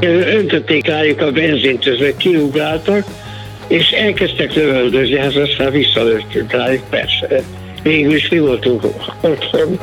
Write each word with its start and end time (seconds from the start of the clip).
Öntötték 0.00 0.86
rájuk 0.86 1.20
a 1.20 1.30
benzint, 1.30 1.86
ezek 1.86 2.16
kiugráltak, 2.16 3.04
és 3.66 3.90
elkezdtek 3.90 4.54
lövöldözni, 4.54 5.18
hát 5.18 5.34
aztán 5.34 5.70
visszalőttünk 5.70 6.52
rájuk, 6.52 6.88
persze. 6.90 7.42
Végül 7.82 8.14
is 8.14 8.28
mi 8.28 8.38
voltunk 8.38 8.84
otthon. 9.20 9.78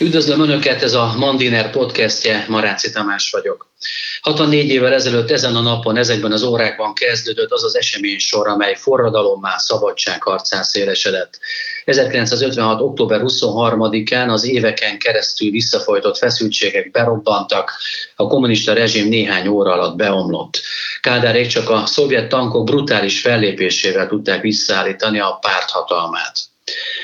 Üdvözlöm 0.00 0.40
Önöket, 0.40 0.82
ez 0.82 0.94
a 0.94 1.14
Mandiner 1.18 1.70
podcastje, 1.70 2.44
Maráci 2.48 2.90
Tamás 2.90 3.30
vagyok. 3.30 3.67
64 4.20 4.68
évvel 4.68 4.92
ezelőtt 4.92 5.30
ezen 5.30 5.56
a 5.56 5.60
napon, 5.60 5.96
ezekben 5.96 6.32
az 6.32 6.42
órákban 6.42 6.94
kezdődött 6.94 7.50
az 7.50 7.64
az 7.64 7.76
esemény 7.76 8.18
sor, 8.18 8.48
amely 8.48 8.74
forradalommá, 8.74 9.56
szabadságharcán 9.56 10.62
szélesedett. 10.62 11.38
1956. 11.84 12.80
október 12.80 13.20
23-án 13.22 14.28
az 14.28 14.44
éveken 14.44 14.98
keresztül 14.98 15.50
visszafolytott 15.50 16.16
feszültségek 16.16 16.90
berobbantak, 16.90 17.72
a 18.16 18.26
kommunista 18.26 18.72
rezsim 18.72 19.08
néhány 19.08 19.46
óra 19.46 19.72
alatt 19.72 19.96
beomlott. 19.96 20.60
Kádárék 21.00 21.46
csak 21.46 21.70
a 21.70 21.86
szovjet 21.86 22.28
tankok 22.28 22.64
brutális 22.64 23.20
fellépésével 23.20 24.06
tudták 24.06 24.40
visszaállítani 24.40 25.20
a 25.20 25.38
párthatalmát. 25.40 26.47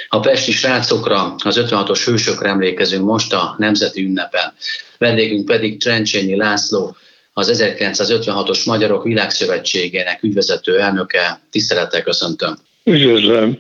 A 0.08 0.20
pesti 0.20 0.52
srácokra, 0.52 1.34
az 1.44 1.66
56-os 1.68 2.02
hősökre 2.04 2.48
emlékezünk 2.48 3.04
most 3.04 3.32
a 3.32 3.54
Nemzeti 3.58 4.02
ünnepen. 4.02 4.52
Vendégünk 4.98 5.44
pedig 5.44 5.80
Trencsényi 5.80 6.36
László, 6.36 6.96
az 7.32 7.62
1956-os 7.78 8.66
Magyarok 8.66 9.04
Világszövetségének 9.04 10.22
ügyvezető 10.22 10.80
elnöke. 10.80 11.40
Tisztelettel 11.50 12.02
köszöntöm. 12.02 12.56
Üdvözlöm. 12.84 13.58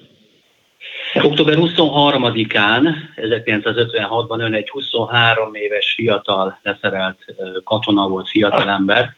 Október 1.22 1.54
23-án, 1.58 2.94
1956-ban 3.16 4.38
ön 4.38 4.54
egy 4.54 4.70
23 4.70 5.54
éves 5.54 5.92
fiatal 5.96 6.58
leszerelt 6.62 7.18
katona 7.64 8.08
volt, 8.08 8.28
fiatalember, 8.28 9.16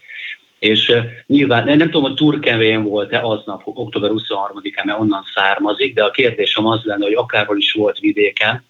és 0.66 0.92
nyilván 1.26 1.64
nem 1.64 1.78
tudom, 1.78 2.02
hogy 2.02 2.14
Turkevén 2.14 2.82
volt-e 2.82 3.20
aznap, 3.20 3.60
október 3.64 4.10
23-án, 4.12 4.84
mert 4.84 5.00
onnan 5.00 5.24
származik, 5.34 5.94
de 5.94 6.04
a 6.04 6.10
kérdésem 6.10 6.66
az 6.66 6.80
lenne, 6.82 7.04
hogy 7.04 7.14
akárhol 7.14 7.58
is 7.58 7.72
volt 7.72 7.98
vidéken, 7.98 8.64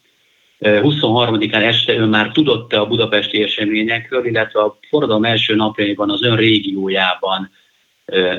23-án 0.61 1.63
este 1.63 1.95
ön 1.95 2.09
már 2.09 2.31
tudott-e 2.33 2.81
a 2.81 2.87
budapesti 2.87 3.43
eseményekről, 3.43 4.27
illetve 4.27 4.61
a 4.61 4.79
forradalom 4.89 5.25
első 5.25 5.55
napjaiban 5.55 6.11
az 6.11 6.23
ön 6.23 6.37
régiójában 6.37 7.51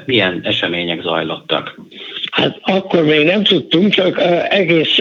milyen 0.06 0.40
események 0.44 1.02
zajlottak? 1.02 1.80
Hát 2.32 2.60
akkor 2.62 3.04
még 3.04 3.26
nem 3.26 3.44
tudtunk, 3.44 3.94
csak 3.94 4.20
egész, 4.50 4.98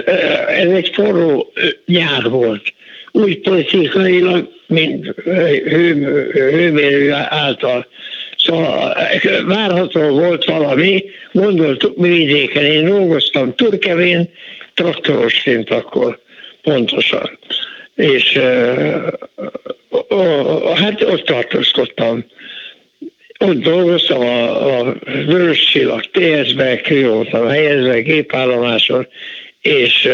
ez 0.48 0.70
egy 0.70 0.90
forró 0.94 1.52
nyár 1.86 2.30
volt. 2.30 2.74
Úgy 3.12 3.40
politikailag, 3.40 4.48
mint 4.66 5.06
hőmérő 6.44 7.12
által. 7.12 7.86
Szóval 8.46 8.96
várható 9.46 10.00
volt 10.00 10.44
valami, 10.44 11.04
gondoltuk 11.32 11.96
mi 11.96 12.08
vidéken, 12.08 12.64
én 12.64 12.84
dolgoztam 12.84 13.54
Turkevén, 13.54 14.28
traktorosként 14.74 15.70
akkor 15.70 16.18
pontosan. 16.62 17.38
És 17.94 18.40
hát 20.74 21.02
ott 21.02 21.24
tartózkodtam. 21.24 22.24
Ott 23.38 23.58
dolgoztam 23.58 24.20
a, 24.20 24.78
a 24.78 24.94
Vörös 25.26 25.64
Csillag 25.64 26.04
TS-be, 26.10 26.76
ki 26.80 27.02
voltam 27.02 27.48
helyezve 27.48 28.00
gépállomáson, 28.00 29.06
és 29.60 30.08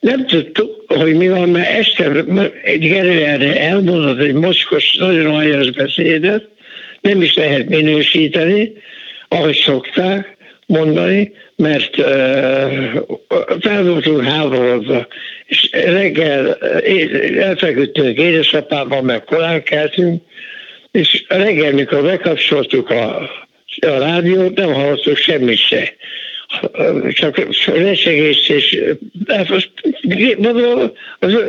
nem 0.00 0.26
tudtuk, 0.26 0.84
hogy 0.86 1.14
mi 1.14 1.28
van, 1.28 1.48
mert 1.48 1.78
este 1.78 2.24
egy 2.62 2.88
Gerőerre 2.88 3.60
elmondott 3.60 4.18
egy 4.18 4.34
mocskos, 4.34 4.96
nagyon 4.96 5.34
aljas 5.34 5.70
beszédet, 5.70 6.48
nem 7.08 7.22
is 7.22 7.34
lehet 7.34 7.68
minősíteni, 7.68 8.72
ahogy 9.28 9.56
szokták 9.56 10.36
mondani, 10.66 11.32
mert 11.56 11.98
uh, 11.98 12.94
háborodva, 14.22 15.06
és 15.46 15.70
reggel 15.72 16.54
elfeküdtünk 17.38 18.18
édesapával, 18.18 19.02
meg 19.02 19.24
korán 19.24 19.62
keltünk, 19.62 20.22
és 20.90 21.24
reggel, 21.28 21.72
mikor 21.72 22.02
bekapcsoltuk 22.02 22.90
a, 22.90 23.20
a 23.80 23.98
rádiót, 23.98 24.54
nem 24.54 24.72
hallottuk 24.72 25.16
semmit 25.16 25.58
se. 25.58 25.94
Csak 27.12 27.46
lesegést, 27.66 28.50
és 28.50 28.80
mondom, 30.38 30.92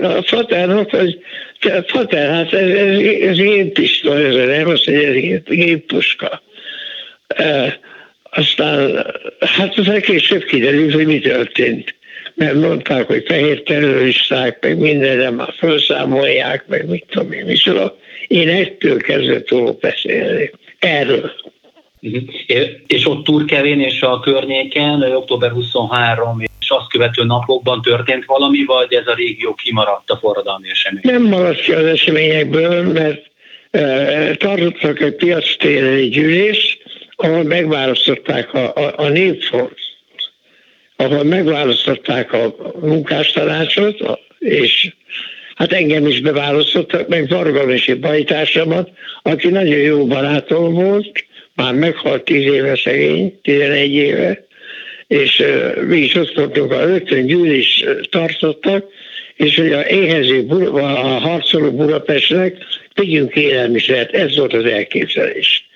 a 0.01 0.21
fatának, 0.23 0.89
hogy 0.89 1.19
Fater, 1.87 2.29
hát 2.29 2.53
ez, 2.53 2.69
ez, 2.69 2.99
ez 3.21 3.37
géppisztoly, 3.37 4.25
ez 4.25 4.47
nem 4.47 4.67
azt, 4.67 4.85
hogy 4.85 4.93
ez 4.93 5.41
géppuska. 5.43 6.41
Aztán, 8.23 9.05
hát 9.39 9.77
az 9.77 9.91
később 10.01 10.43
kiderült, 10.43 10.93
hogy 10.93 11.05
mi 11.05 11.19
történt. 11.19 11.95
Mert 12.33 12.53
mondták, 12.53 13.05
hogy 13.05 13.23
fehér 13.27 13.63
terroristák, 13.63 14.57
meg 14.61 14.77
mindenre 14.77 15.29
már 15.29 15.53
felszámolják, 15.57 16.67
meg 16.67 16.89
mit 16.89 17.05
tudom 17.09 17.31
én, 17.31 17.45
micsoda. 17.45 17.97
Én 18.27 18.49
ettől 18.49 18.97
kezdve 18.97 19.41
tudok 19.41 19.79
beszélni. 19.79 20.51
Erről. 20.79 21.31
Uh-huh. 22.01 22.23
És 22.87 23.07
ott 23.07 23.23
Turkevén 23.23 23.79
és 23.79 24.01
a 24.01 24.19
környéken, 24.19 25.01
október 25.01 25.51
23 25.51 26.41
és 26.59 26.69
azt 26.69 26.89
követő 26.89 27.23
napokban 27.23 27.81
történt 27.81 28.25
valami, 28.25 28.63
vagy 28.65 28.93
ez 28.93 29.07
a 29.07 29.13
régió 29.13 29.53
kimaradt 29.53 30.09
a 30.09 30.17
forradalmi 30.17 30.69
esemény? 30.69 31.01
Nem 31.03 31.23
maradt 31.23 31.61
ki 31.61 31.71
az 31.71 31.85
eseményekből, 31.85 32.83
mert 32.83 33.31
e, 33.71 34.35
tartottak 34.35 34.99
egy 34.99 35.15
piac 35.15 35.63
egy 35.63 36.09
gyűlés, 36.09 36.77
ahol 37.15 37.43
megválasztották 37.43 38.53
a, 38.53 38.73
a, 38.75 38.93
a 38.97 39.07
népfort, 39.07 39.77
ahol 40.95 41.23
megválasztották 41.23 42.33
a 42.33 42.55
munkástanácsot, 42.81 44.19
és 44.39 44.93
hát 45.55 45.71
engem 45.71 46.07
is 46.07 46.21
beválasztottak, 46.21 47.07
meg 47.07 47.29
Varga 47.29 47.65
bajtársamat, 47.99 48.89
aki 49.21 49.47
nagyon 49.47 49.77
jó 49.77 50.07
barátom 50.07 50.73
volt, 50.73 51.27
már 51.59 51.73
meghalt 51.73 52.23
10 52.23 52.53
éve 52.53 52.75
szegény, 52.75 53.39
11 53.41 53.93
éve, 53.93 54.45
és 55.07 55.43
mi 55.87 55.97
is 55.97 56.15
ott 56.15 56.33
voltunk, 56.35 56.71
a 56.71 56.85
rögtön 56.85 57.25
gyűlés 57.25 57.85
tartottak, 58.09 58.85
és 59.35 59.55
hogy 59.55 59.71
a 59.71 59.87
éhező, 59.87 60.45
a 60.71 60.87
harcoló 61.19 61.71
Budapestnek 61.71 62.57
tegyünk 62.93 63.35
élelmiszert, 63.35 64.13
ez 64.13 64.37
volt 64.37 64.53
az 64.53 64.65
elképzelés. 64.65 65.69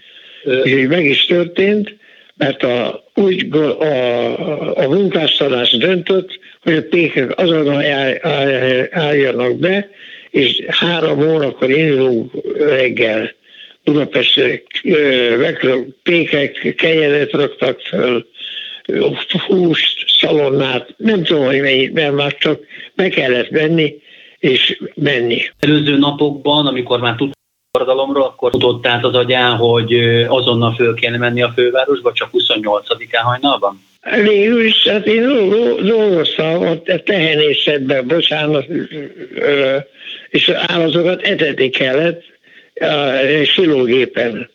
És 0.63 0.71
így 0.71 0.88
meg 0.88 1.05
is 1.05 1.25
történt, 1.25 1.95
mert 2.38 2.63
a, 2.63 3.03
úgy 3.13 3.47
a, 3.51 4.83
a 4.83 4.88
munkástalás 4.89 5.71
döntött, 5.71 6.39
hogy 6.61 6.75
a 6.75 6.88
pékek 6.89 7.39
azonnal 7.39 7.83
álljanak 8.91 9.59
be, 9.59 9.89
és 10.29 10.63
három 10.67 11.33
órakor 11.33 11.69
indulunk 11.69 12.31
reggel 12.57 13.31
Budapestre 13.83 14.61
pékek, 16.03 16.73
kenyeret 16.77 17.31
raktak 17.31 17.79
föl, 17.79 18.25
húst, 19.47 20.05
szalonnát, 20.19 20.94
nem 20.97 21.23
tudom, 21.23 21.45
hogy 21.45 21.61
mennyit, 21.61 22.38
csak 22.38 22.59
be 22.95 23.09
kellett 23.09 23.49
menni, 23.49 24.01
és 24.39 24.81
menni. 24.95 25.41
Előző 25.59 25.97
napokban, 25.97 26.67
amikor 26.67 26.99
már 26.99 27.16
tudtam 27.16 27.41
forradalomról, 27.71 28.23
akkor 28.23 28.51
tudott 28.51 28.88
át 28.88 29.03
az 29.03 29.16
agyán, 29.16 29.55
hogy 29.55 29.94
azonnal 30.27 30.73
föl 30.75 30.94
kéne 30.94 31.17
menni 31.17 31.41
a 31.41 31.53
fővárosba, 31.55 32.11
csak 32.13 32.29
28-án 32.33 33.21
hajnalban? 33.23 33.81
Végül 34.23 34.65
is, 34.65 34.88
hát 34.88 35.07
én 35.07 35.50
dolgoztam 35.81 36.68
ott 36.68 36.88
a 36.88 37.03
tehenészetben, 37.03 38.07
bocsánat, 38.07 38.65
és 40.30 40.50
állatokat 40.50 41.21
etetni 41.21 41.69
kellett, 41.69 42.24
silógépen. 43.45 44.49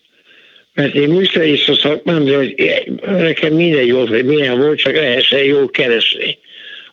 Mert 0.74 0.94
én 0.94 1.08
műszeri 1.08 1.56
szakmám, 1.56 2.24
de 2.24 2.36
hogy 2.36 2.54
nekem 3.06 3.52
mindegy 3.52 3.92
volt, 3.92 4.08
hogy 4.08 4.24
milyen 4.24 4.58
volt, 4.58 4.78
csak 4.78 4.94
lehessen 4.94 5.44
jó 5.44 5.70
keresni. 5.70 6.38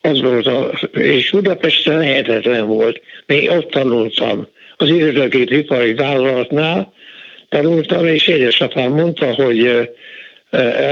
Az 0.02 0.22
volt 0.22 0.48
a, 0.48 0.72
és 0.94 1.30
Budapesten 1.30 1.98
lehetetlen 1.98 2.68
volt. 2.68 3.02
Még 3.26 3.50
ott 3.50 3.70
tanultam. 3.72 4.48
Az 4.78 4.90
irodakét 4.90 5.52
ipari 5.52 5.94
vállalatnál 5.94 6.94
tanultam, 7.50 8.06
és 8.06 8.28
édesapám 8.28 8.92
mondta, 8.92 9.34
hogy 9.34 9.90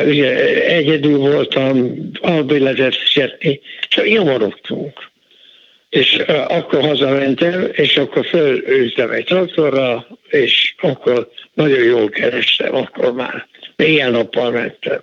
ugye 0.05 0.55
egyedül 0.65 1.17
voltam, 1.17 1.95
albilletet 2.21 2.95
fizetni, 2.95 3.59
csak 3.89 4.07
nyomorogtunk 4.07 5.11
és 5.93 6.15
akkor 6.47 6.81
hazamentem, 6.81 7.69
és 7.71 7.97
akkor 7.97 8.25
fölültem 8.25 9.11
egy 9.11 9.23
traktorra, 9.23 10.07
és 10.33 10.75
akkor 10.77 11.29
nagyon 11.53 11.83
jól 11.83 12.09
kerestem, 12.09 12.75
akkor 12.75 13.13
már 13.13 13.47
ilyen 13.75 14.11
nappal 14.11 14.51
mentem. 14.51 15.01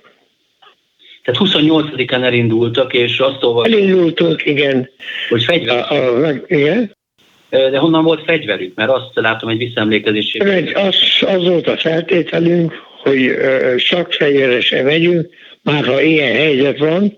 Tehát 1.24 1.40
28-án 1.40 2.22
elindultak, 2.22 2.94
és 2.94 3.18
azt 3.18 3.42
olvastam... 3.42 3.72
Elindultunk, 3.72 4.44
igen. 4.44 4.90
Hogy 5.28 5.44
fegyver. 5.44 5.92
A, 5.92 6.26
a, 6.26 6.32
igen. 6.46 6.96
De 7.50 7.78
honnan 7.78 8.04
volt 8.04 8.24
fegyverük? 8.24 8.74
Mert 8.74 8.90
azt 8.90 9.10
látom 9.14 9.48
egy 9.48 9.58
visszaemlékezési. 9.58 10.38
Az, 10.74 10.96
az 11.20 11.44
volt 11.44 11.66
a 11.66 11.76
feltételünk, 11.76 12.72
hogy 13.02 13.34
csak 13.76 14.12
fegyveresen 14.12 14.84
megyünk, 14.84 15.28
már 15.62 15.84
ha 15.84 16.02
ilyen 16.02 16.32
helyzet 16.32 16.78
van, 16.78 17.16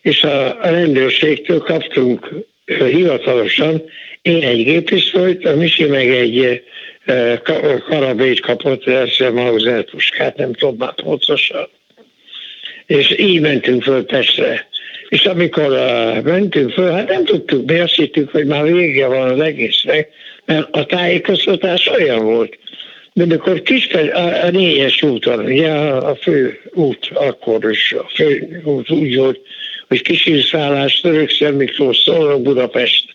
és 0.00 0.24
a 0.24 0.58
rendőrségtől 0.62 1.58
kaptunk 1.58 2.30
hivatalosan, 2.64 3.82
én 4.22 4.42
egy 4.42 4.64
gépisztolyt, 4.64 5.46
a 5.46 5.56
Misi 5.56 5.84
meg 5.84 6.08
egy 6.08 6.62
karabét 7.88 8.40
kapott, 8.40 8.84
a 8.86 9.32
Mauser 9.32 9.84
puskát, 9.84 10.36
nem 10.36 10.52
tudom 10.52 10.76
már 10.78 10.94
pontosan. 10.94 11.68
És 12.86 13.18
így 13.18 13.40
mentünk 13.40 13.82
föl 13.82 14.04
Pestre. 14.04 14.66
És 15.08 15.24
amikor 15.24 15.72
uh, 15.72 16.22
mentünk 16.22 16.72
föl, 16.72 16.90
hát 16.90 17.08
nem 17.08 17.24
tudtuk, 17.24 17.70
mi 17.70 17.78
azt 17.78 17.94
hittük, 17.94 18.30
hogy 18.30 18.46
már 18.46 18.72
vége 18.72 19.06
van 19.06 19.30
az 19.30 19.40
egésznek, 19.40 20.08
mert 20.44 20.68
a 20.70 20.86
tájékoztatás 20.86 21.86
olyan 21.86 22.24
volt. 22.24 22.58
De 23.12 23.22
amikor 23.22 23.62
Kispel, 23.62 24.08
a, 24.08 24.44
a 24.44 24.50
négyes 24.50 25.02
úton, 25.02 25.44
ugye 25.44 25.68
a, 25.68 26.10
a 26.10 26.14
fő 26.14 26.60
út 26.70 27.10
akkor 27.14 27.70
is, 27.70 27.92
a 27.92 28.08
fő 28.14 28.60
út 28.64 28.90
úgy 28.90 29.16
volt, 29.16 29.40
hogy 29.88 30.02
Kisírszállás, 30.02 31.00
Törökszer 31.00 31.52
Miklós, 31.52 31.98
Szolnok, 31.98 32.42
Budapest. 32.42 33.11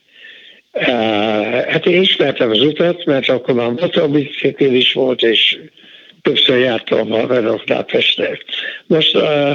Uh, 0.79 1.63
hát 1.65 1.85
én 1.85 2.01
ismertem 2.01 2.50
az 2.50 2.62
utat, 2.62 3.06
mert 3.06 3.29
akkor 3.29 3.53
már 3.53 3.69
motorbicikl 3.69 4.63
is 4.63 4.94
volt, 4.94 5.21
és 5.21 5.57
többször 6.21 6.59
jártam 6.59 7.13
a 7.13 7.27
Veroknál 7.27 7.83
Pestre. 7.83 8.38
Most 8.88 9.15
uh, 9.15 9.51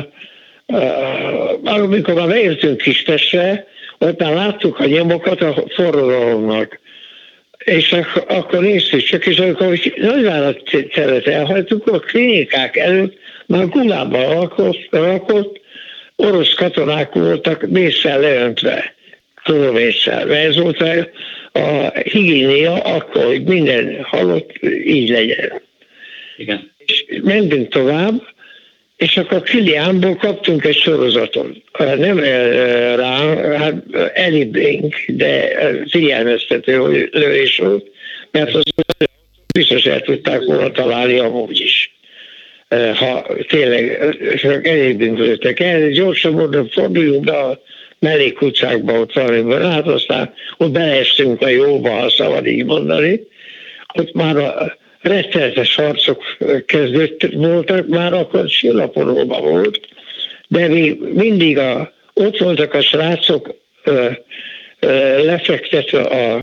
amikor 1.65 2.15
már 2.15 2.29
beértünk 2.29 2.77
Kispestre, 2.77 3.67
ott 3.99 4.21
már 4.21 4.35
láttuk 4.35 4.79
a 4.79 4.87
nyomokat 4.87 5.41
a 5.41 5.65
forradalomnak. 5.75 6.81
És 7.59 7.97
akkor 8.29 8.61
néztük 8.61 9.03
csak, 9.03 9.27
és 9.27 9.39
amikor 9.39 9.79
nagyvárat 9.97 10.61
teret 10.93 11.27
elhagytuk, 11.27 11.87
a 11.87 11.99
klinikák 11.99 12.77
előtt 12.77 13.19
már 13.47 13.69
gulába 13.69 14.35
lakott, 14.35 14.89
lakott 14.91 15.61
orosz 16.17 16.55
katonák 16.55 17.13
voltak 17.13 17.67
mészsel 17.69 18.21
leöntve, 18.21 18.95
klovéssel. 19.45 20.35
Ez 20.35 20.57
volt 20.57 20.81
a, 20.81 21.09
higiénia 22.03 22.73
akkor, 22.73 23.25
hogy 23.25 23.43
minden 23.43 24.03
halott 24.03 24.51
így 24.85 25.09
legyen. 25.09 25.63
Igen. 26.37 26.71
És 26.87 27.05
mentünk 27.23 27.69
tovább, 27.69 28.23
és 28.97 29.17
akkor 29.17 29.43
Kiliánból 29.43 30.17
kaptunk 30.17 30.65
egy 30.65 30.77
sorozatot. 30.77 31.57
Nem 31.79 32.19
rá, 32.97 33.37
hát 33.57 33.75
elibénk, 34.15 34.95
de 35.07 35.59
figyelmeztető 35.89 37.09
lövés 37.13 37.59
volt, 37.59 37.87
mert 38.31 38.55
az 38.55 38.63
biztos 39.55 39.85
el 39.85 40.01
tudták 40.01 40.45
volna 40.45 40.71
találni 40.71 41.19
amúgy 41.19 41.61
is. 41.61 41.95
Ha 42.95 43.27
tényleg 43.49 44.17
csak 44.37 44.67
elébünk 44.67 45.19
lőttek 45.19 45.61
el, 45.61 45.91
gyorsabban 45.91 46.69
forduljunk 46.69 47.25
be 47.25 47.39
a 47.39 47.63
mellékutcákba 48.03 49.01
ott 49.01 49.13
valamiben, 49.13 49.71
hát 49.71 49.87
aztán 49.87 50.35
ott 50.57 50.71
beleestünk 50.71 51.43
a 51.43 51.49
jóba, 51.49 51.91
ha 51.91 52.11
szabad 52.11 52.47
így 52.47 52.65
mondani. 52.65 53.21
Ott 53.95 54.13
már 54.13 54.37
a, 54.37 54.77
rettenetes 55.03 55.75
harcok 55.75 56.23
kezdődtek, 56.67 57.33
voltak, 57.33 57.87
már 57.87 58.13
akkor 58.13 58.49
sillaporóban 58.49 59.43
volt, 59.43 59.81
de 60.49 60.69
mi 60.69 60.99
mindig 61.13 61.59
a, 61.59 61.93
ott 62.15 62.39
voltak 62.39 62.75
a 62.75 62.81
srácok 62.81 63.55
ö, 63.85 64.11
lefektetve 65.25 66.01
a 66.01 66.39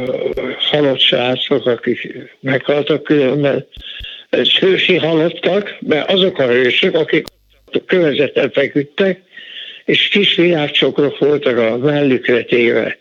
halott 0.60 1.00
srácok, 1.00 1.66
akik 1.66 2.08
meghaltak 2.40 3.04
különben, 3.04 3.68
hősi 4.60 4.98
halottak, 4.98 5.78
mert 5.80 6.12
azok 6.12 6.40
a 6.40 6.48
hősök, 6.48 6.96
akik 6.96 7.28
kövezeten 7.86 8.52
feküdtek, 8.52 9.22
és 9.90 10.08
kis 10.08 10.36
virágcsokrok 10.36 11.18
voltak 11.18 11.58
a 11.58 11.78
mellükre 11.78 12.44
téve. 12.44 12.98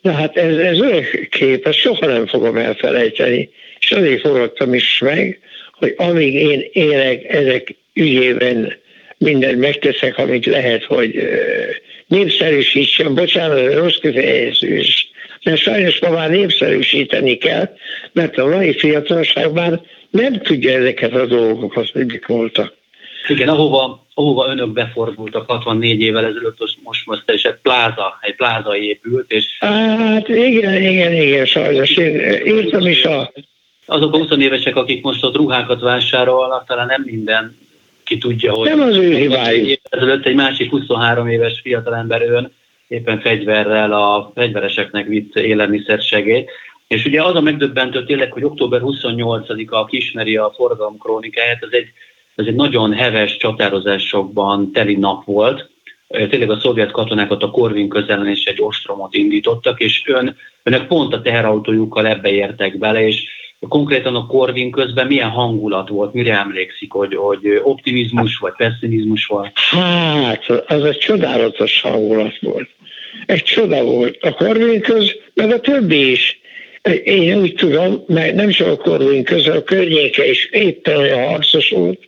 Na 0.00 0.12
hát 0.12 0.36
ez, 0.36 0.56
ez 0.56 0.80
olyan 0.80 1.04
kép, 1.30 1.66
ezt 1.66 1.78
soha 1.78 2.06
nem 2.06 2.26
fogom 2.26 2.56
elfelejteni 2.56 3.50
és 3.84 3.90
azért 3.90 4.20
fogadtam 4.20 4.74
is 4.74 4.98
meg, 4.98 5.40
hogy 5.72 5.94
amíg 5.96 6.34
én 6.34 6.64
élek 6.72 7.24
ezek 7.28 7.74
ügyében 7.94 8.76
mindent 9.18 9.58
megteszek, 9.58 10.18
amit 10.18 10.46
lehet, 10.46 10.84
hogy 10.84 11.28
népszerűsítsem, 12.06 13.14
bocsánat, 13.14 13.74
rossz 13.74 13.96
kifejezés, 13.96 15.10
mert 15.42 15.60
sajnos 15.60 16.00
ma 16.00 16.10
már 16.10 16.30
népszerűsíteni 16.30 17.36
kell, 17.36 17.76
mert 18.12 18.38
a 18.38 18.46
mai 18.46 18.78
fiatalság 18.78 19.52
már 19.52 19.80
nem 20.10 20.40
tudja 20.40 20.70
ezeket 20.70 21.12
a 21.12 21.26
dolgokat, 21.26 21.90
hogy 21.90 22.06
mik 22.06 22.26
voltak. 22.26 22.74
Igen, 23.28 23.48
ahova, 23.48 24.06
ahova 24.14 24.48
önök 24.48 24.68
befordultak 24.68 25.50
64 25.50 26.00
évvel 26.00 26.24
ezelőtt, 26.24 26.58
most 26.82 27.06
most 27.06 27.30
is 27.30 27.42
egy 27.42 27.58
pláza, 27.62 28.18
egy 28.20 28.34
pláza 28.34 28.76
épült, 28.76 29.32
és... 29.32 29.56
Hát 29.58 30.28
igen, 30.28 30.82
igen, 30.82 31.12
igen, 31.12 31.46
sajnos. 31.46 31.96
Én 31.96 32.56
írtam 32.56 32.86
is 32.86 33.04
a 33.04 33.32
azok 33.86 34.14
a 34.14 34.16
20 34.16 34.30
évesek, 34.38 34.76
akik 34.76 35.02
most 35.02 35.24
ott 35.24 35.36
ruhákat 35.36 35.80
vásárolnak, 35.80 36.66
talán 36.66 36.86
nem 36.86 37.02
minden 37.04 37.58
ki 38.04 38.18
tudja, 38.18 38.52
hogy... 38.52 38.68
Nem 38.68 38.80
az 38.80 38.96
ő 38.96 39.16
hibájuk. 39.16 39.80
Ezelőtt 39.90 40.26
egy 40.26 40.34
másik 40.34 40.70
23 40.70 41.28
éves 41.28 41.60
fiatalember 41.60 42.22
ön 42.22 42.52
éppen 42.88 43.20
fegyverrel 43.20 43.92
a 43.92 44.32
fegyvereseknek 44.34 45.06
vitt 45.06 45.36
élelmiszersegét. 45.36 46.50
És 46.86 47.04
ugye 47.04 47.22
az 47.22 47.34
a 47.34 47.40
megdöbbentő 47.40 48.04
tényleg, 48.04 48.32
hogy 48.32 48.44
október 48.44 48.80
28-a 48.84 49.84
kismeri 49.84 50.36
a 50.36 50.52
forradalom 50.56 50.98
krónikáját, 50.98 51.62
ez 51.62 51.68
egy, 51.70 51.88
ez 52.34 52.46
egy 52.46 52.54
nagyon 52.54 52.92
heves 52.92 53.36
csatározásokban 53.36 54.72
teli 54.72 54.94
nap 54.96 55.24
volt. 55.24 55.70
Tényleg 56.08 56.50
a 56.50 56.60
szovjet 56.60 56.90
katonákat 56.90 57.42
a 57.42 57.50
Korvin 57.50 57.88
közelen 57.88 58.28
is 58.28 58.44
egy 58.44 58.62
ostromot 58.62 59.14
indítottak, 59.14 59.80
és 59.80 60.02
ön, 60.06 60.36
önök 60.62 60.86
pont 60.86 61.14
a 61.14 61.22
teherautójukkal 61.22 62.06
ebbe 62.06 62.30
értek 62.30 62.78
bele, 62.78 63.06
és 63.06 63.24
konkrétan 63.68 64.14
a 64.16 64.26
Korvin 64.26 64.70
közben 64.70 65.06
milyen 65.06 65.28
hangulat 65.28 65.88
volt, 65.88 66.12
mire 66.12 66.38
emlékszik, 66.38 66.92
hogy, 66.92 67.14
hogy 67.14 67.60
optimizmus 67.62 68.36
vagy 68.36 68.52
pessimizmus 68.56 69.26
volt? 69.26 69.50
Hát, 69.54 70.48
az 70.66 70.84
egy 70.84 70.98
csodálatos 70.98 71.80
hangulat 71.80 72.38
volt. 72.40 72.68
Egy 73.26 73.42
csoda 73.42 73.84
volt. 73.84 74.16
A 74.20 74.32
Korvin 74.32 74.80
köz, 74.80 75.16
meg 75.34 75.50
a 75.50 75.60
többi 75.60 76.10
is. 76.10 76.40
Én 77.04 77.40
úgy 77.40 77.54
tudom, 77.54 78.04
mert 78.06 78.34
nem 78.34 78.50
csak 78.50 78.68
a 78.68 78.76
Korvin 78.76 79.24
köz, 79.24 79.46
a 79.46 79.62
környéke 79.62 80.28
is 80.28 80.48
éppen 80.52 80.96
olyan 80.96 81.28
harcos 81.28 81.70
volt, 81.70 82.00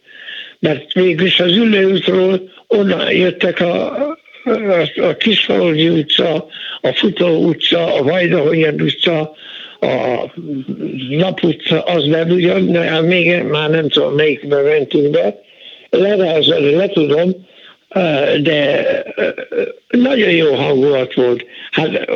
mert 0.58 0.94
mégis 0.94 1.40
az 1.40 1.52
ülőútról 1.52 2.50
onnan 2.66 3.12
jöttek 3.12 3.60
a, 3.60 3.96
a, 4.44 5.02
a 5.02 5.16
Kisfaludi 5.16 5.88
utca, 5.88 6.46
a 6.80 6.92
Futó 6.92 7.44
utca, 7.44 7.94
a 7.94 8.02
Vajdahogy 8.02 8.82
utca, 8.82 9.34
a 9.80 10.32
naputca 11.08 11.82
az 11.82 12.04
nem 12.04 12.30
ugyan, 12.30 12.72
de 12.72 12.80
hát 12.80 13.02
még 13.02 13.42
már 13.42 13.70
nem 13.70 13.88
tudom 13.88 14.14
melyikbe 14.14 14.62
mentünk 14.62 15.10
be, 15.10 15.40
lerázani 15.90 16.74
le 16.74 16.88
tudom, 16.88 17.46
de 18.42 18.86
nagyon 19.88 20.30
jó 20.30 20.54
hangulat 20.54 21.14
volt. 21.14 21.44
Hát 21.70 22.10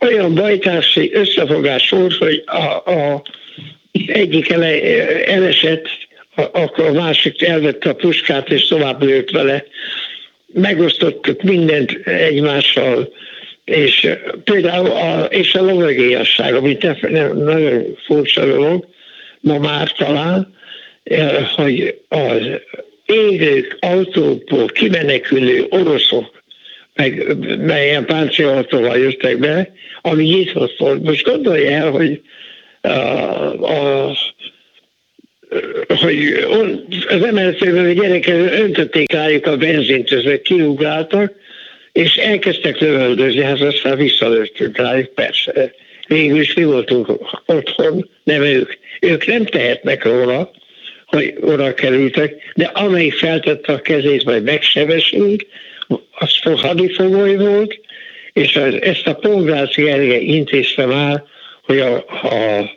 olyan 0.00 0.34
bajtársi 0.34 1.10
összefogás 1.12 1.90
volt, 1.90 2.14
hogy 2.14 2.42
a, 2.46 2.90
a 2.90 3.22
egyik 4.06 4.50
ele, 4.50 4.82
elesett, 5.24 5.88
akkor 6.52 6.84
a 6.84 6.92
másik 6.92 7.42
elvette 7.42 7.88
a 7.88 7.94
puskát 7.94 8.50
és 8.50 8.66
tovább 8.66 9.02
lőtt 9.02 9.30
vele. 9.30 9.64
Megosztottuk 10.52 11.42
mindent 11.42 11.90
egymással, 12.04 13.12
és 13.64 14.08
például 14.44 14.90
a, 14.90 15.24
és 15.24 15.54
a 15.54 15.62
lovagélyasság, 15.62 16.54
ami 16.54 16.78
nagyon 17.34 17.96
furcsa 18.04 18.46
dolog, 18.46 18.86
ma 19.40 19.58
már 19.58 19.92
talán, 19.92 20.54
hogy 21.56 22.00
az 22.08 22.42
égők 23.06 23.76
autókból 23.80 24.66
kimenekülő 24.66 25.66
oroszok, 25.68 26.42
meg 26.94 27.36
melyen 27.58 28.04
páncélautóval 28.04 28.98
jöttek 28.98 29.38
be, 29.38 29.72
ami 30.00 30.24
nyitott 30.24 30.76
volt. 30.78 31.02
Most 31.02 31.24
gondolja 31.24 31.70
el, 31.70 31.90
hogy 31.90 32.20
a, 32.80 32.88
a 34.08 34.16
hogy 35.88 36.46
az 37.08 37.22
emelőtőben 37.22 37.84
a 37.84 37.92
gyerekek 37.92 38.60
öntötték 38.60 39.12
rájuk 39.12 39.46
a 39.46 39.56
benzint, 39.56 40.12
ezek 40.12 40.42
kiugráltak, 40.42 41.32
és 41.92 42.16
elkezdtek 42.16 42.78
lövöldözni, 42.78 43.42
hát 43.42 43.60
aztán 43.60 43.96
visszalőttünk 43.96 44.76
rájuk, 44.76 45.14
persze. 45.14 45.72
Végül 46.06 46.40
is 46.40 46.54
mi 46.54 46.64
voltunk 46.64 47.08
otthon, 47.46 48.08
nem 48.24 48.42
ők. 48.42 48.72
Ők 49.00 49.26
nem 49.26 49.44
tehetnek 49.44 50.04
róla, 50.04 50.50
hogy 51.06 51.34
oda 51.40 51.74
kerültek, 51.74 52.52
de 52.54 52.64
amelyik 52.64 53.14
feltette 53.14 53.72
a 53.72 53.80
kezét, 53.80 54.22
vagy 54.22 54.42
megsebesült, 54.42 55.46
az 56.10 56.60
hadifogoly 56.60 57.36
volt, 57.36 57.80
és 58.32 58.56
az, 58.56 58.82
ezt 58.82 59.06
a 59.06 59.14
Pongráci 59.14 59.90
Erge 59.90 60.18
intézte 60.18 60.86
már, 60.86 61.24
hogy 61.62 61.78
a, 61.78 61.96
a 62.08 62.70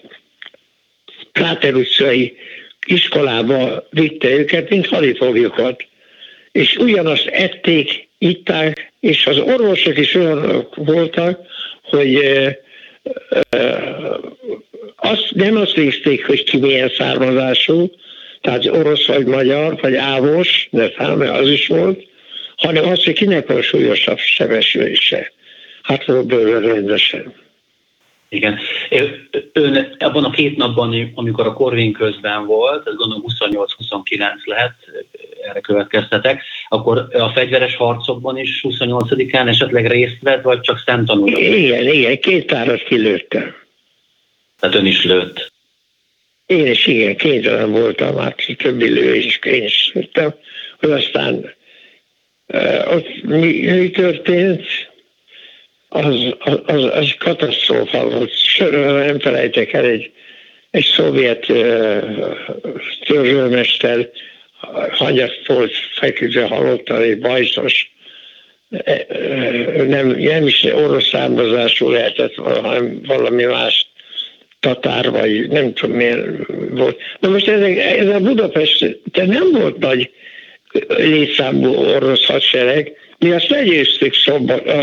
Kráter 1.31 1.73
utcai 1.73 2.37
iskolába 2.85 3.87
vitte 3.89 4.29
őket, 4.29 4.69
mint 4.69 4.87
hadifoglyokat. 4.87 5.85
És 6.51 6.75
ugyanazt 6.75 7.27
ették, 7.27 8.07
itták, 8.17 8.91
és 8.99 9.25
az 9.25 9.37
orvosok 9.37 9.97
is 9.97 10.15
olyan 10.15 10.67
voltak, 10.75 11.39
hogy 11.83 12.17
azt, 14.95 15.31
nem 15.35 15.55
azt 15.55 15.75
nézték, 15.75 16.25
hogy 16.25 16.43
ki 16.43 16.57
milyen 16.57 16.89
származású, 16.97 17.91
tehát 18.41 18.65
orosz 18.65 19.05
vagy 19.05 19.25
magyar, 19.25 19.77
vagy 19.81 19.95
ávos, 19.95 20.67
de 20.71 20.93
száma 20.97 21.31
az 21.31 21.49
is 21.49 21.67
volt, 21.67 22.03
hanem 22.55 22.89
az, 22.89 23.03
hogy 23.03 23.13
kinek 23.13 23.49
a 23.49 23.61
súlyosabb 23.61 24.17
sebesülése. 24.17 25.31
Hát 25.81 26.25
bőle 26.25 26.59
rendesen. 26.59 27.33
Igen. 28.33 28.59
Ön 29.53 29.95
abban 29.99 30.23
a 30.23 30.29
két 30.29 30.57
napban, 30.57 31.11
amikor 31.15 31.47
a 31.47 31.53
Korvin 31.53 31.93
közben 31.93 32.45
volt, 32.45 32.87
ez 32.87 32.95
gondolom 32.95 33.23
28-29 33.39 34.43
lehet, 34.43 34.73
erre 35.49 35.59
következtetek, 35.59 36.43
akkor 36.69 37.07
a 37.11 37.29
fegyveres 37.29 37.75
harcokban 37.75 38.37
is 38.37 38.65
28-án 38.69 39.47
esetleg 39.47 39.87
részt 39.87 40.17
vett, 40.21 40.43
vagy 40.43 40.59
csak 40.59 40.83
szemtanúra? 40.85 41.39
Igen, 41.39 41.87
igen, 41.87 42.19
két 42.19 42.45
párat 42.45 42.83
kilőttem. 42.83 43.55
Tehát 44.59 44.75
ön 44.75 44.85
is 44.85 45.03
lőtt? 45.03 45.51
Én 46.45 46.67
is, 46.67 46.87
igen, 46.87 47.15
két 47.15 47.47
olyan 47.47 47.71
voltam, 47.71 48.17
hát 48.17 48.55
többi 48.57 48.89
lő, 48.89 49.15
és 49.15 49.39
én 49.43 49.63
is 49.63 49.91
lőttem, 49.93 50.33
hogy 50.79 50.91
aztán 50.91 51.53
ott 52.85 53.23
mi, 53.23 53.71
mi 53.71 53.89
történt, 53.89 54.65
az, 55.93 56.35
az, 56.65 56.83
az 56.83 57.13
katasztrófa 57.19 58.09
volt. 58.09 58.31
Nem 59.05 59.19
felejtek 59.19 59.73
el, 59.73 59.85
egy, 59.85 60.11
egy 60.71 60.85
szovjet 60.85 61.49
uh, 61.49 62.03
törzsőmester 63.05 64.09
hagyat 64.91 65.45
volt 65.45 65.73
feküdve 65.95 66.45
halottan, 66.45 67.01
egy 67.01 67.19
bajszos, 67.19 67.91
nem, 69.87 70.07
nem 70.07 70.47
is 70.47 70.63
orosz 70.63 71.07
származású 71.07 71.89
lehetett, 71.89 72.35
hanem 72.35 73.01
valami 73.05 73.43
más 73.43 73.87
tatár, 74.59 75.11
vagy 75.11 75.47
nem 75.47 75.73
tudom 75.73 75.95
miért 75.95 76.25
volt. 76.69 76.97
Na 77.19 77.29
most 77.29 77.47
ez, 77.47 77.61
ez 77.77 78.07
a 78.07 78.19
Budapest, 78.19 78.99
de 79.11 79.25
nem 79.25 79.51
volt 79.51 79.77
nagy 79.77 80.11
létszámú 80.87 81.73
orosz 81.73 82.25
hadsereg, 82.25 82.91
mi 83.17 83.31
azt 83.31 83.49
legyőztük 83.49 84.13
szombat, 84.13 84.65
uh, 84.65 84.73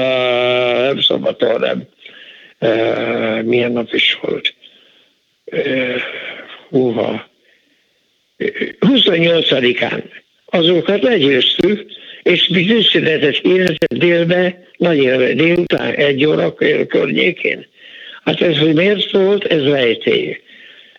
nem 0.82 1.00
szombaton, 1.00 1.60
nem, 1.60 1.82
uh, 2.58 3.42
milyen 3.42 3.72
nap 3.72 3.92
is 3.92 4.18
volt. 4.22 4.54
Uh, 5.44 6.00
húha. 6.68 7.28
28-án 8.80 10.02
azokat 10.44 11.02
legyőztük, 11.02 11.86
és 12.22 12.48
mi 12.48 12.64
tűzszünetet 12.64 13.36
hirdetett 13.36 13.98
délbe, 13.98 14.62
nagy 14.76 14.98
délután, 15.34 15.94
egy 15.94 16.24
óra 16.24 16.54
környékén. 16.88 17.66
Hát 18.24 18.40
ez, 18.40 18.58
hogy 18.58 18.74
miért 18.74 19.10
volt, 19.10 19.44
ez 19.44 19.62
rejtély. 19.62 20.40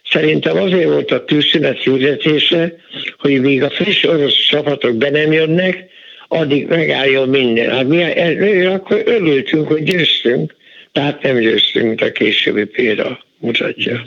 Szerintem 0.09 0.57
azért 0.57 0.89
volt 0.89 1.11
a 1.11 1.23
tűzszünet 1.23 1.81
hirdetése, 1.81 2.75
hogy 3.17 3.41
még 3.41 3.63
a 3.63 3.69
friss 3.69 4.03
orosz 4.03 4.45
csapatok 4.45 4.95
be 4.95 5.09
nem 5.09 5.31
jönnek, 5.31 5.89
addig 6.31 6.67
megálljon 6.67 7.29
minden. 7.29 7.69
Hát 7.69 7.87
mi 7.87 8.65
akkor 8.65 9.01
örültünk, 9.05 9.67
hogy 9.67 9.83
győztünk, 9.83 10.55
tehát 10.91 11.21
nem 11.21 11.39
győztünk, 11.39 12.01
a 12.01 12.11
későbbi 12.11 12.65
példa 12.65 13.19
mutatja. 13.37 14.01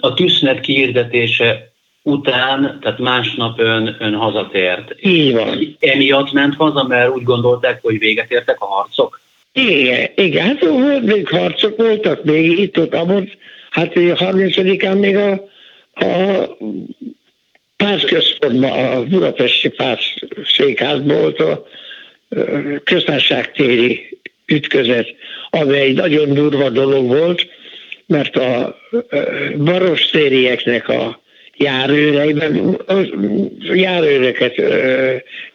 A 0.00 0.14
tűzszünet 0.14 0.60
kiirdetése 0.60 1.72
után, 2.02 2.78
tehát 2.82 2.98
másnap 2.98 3.60
ön, 3.60 3.96
ön 3.98 4.14
hazatért. 4.14 4.94
Így 5.00 5.32
van. 5.32 5.76
Emiatt 5.80 6.32
ment 6.32 6.54
haza, 6.54 6.82
mert 6.82 7.10
úgy 7.10 7.22
gondolták, 7.22 7.78
hogy 7.82 7.98
véget 7.98 8.30
értek 8.30 8.60
a 8.60 8.66
harcok? 8.66 9.20
Igen, 9.52 10.10
igen, 10.14 10.46
hát 10.46 10.64
volt 10.64 11.04
még 11.04 11.28
harcok 11.28 11.76
voltak, 11.76 12.24
még 12.24 12.58
itt 12.58 12.78
ott, 12.78 12.94
amott, 12.94 13.36
hát 13.70 13.96
a 13.96 14.00
30-án 14.00 14.98
még 14.98 15.16
a, 15.16 15.30
a 16.04 16.56
pártközpontban, 17.78 18.96
a 18.96 19.04
budapesti 19.04 19.68
pártszékházban 19.68 21.16
volt 21.16 21.40
a 21.40 21.66
köztársaságtéri 22.84 24.18
ütközet, 24.46 25.14
ami 25.50 25.78
egy 25.78 25.94
nagyon 25.94 26.34
durva 26.34 26.70
dolog 26.70 27.06
volt, 27.06 27.46
mert 28.06 28.36
a 28.36 28.78
barostérieknek 29.56 30.88
a 30.88 31.20
járőreiben, 31.56 32.80
járőreket 33.60 34.54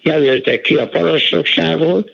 jelöltek 0.01 0.61
ki 0.61 0.75
a 0.75 0.87
parancsnokságon, 0.87 2.09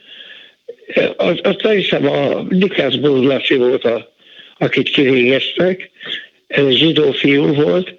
az, 1.16 1.38
azt 1.42 1.66
hiszem 1.66 2.06
a 2.08 2.42
Nikász 2.48 2.94
Bózlási 2.94 3.56
volt, 3.56 3.84
a, 3.84 4.12
akit 4.58 4.88
kivégeztek, 4.88 5.90
ez 6.46 6.68
zsidó 6.68 7.10
fiú 7.12 7.54
volt, 7.54 7.94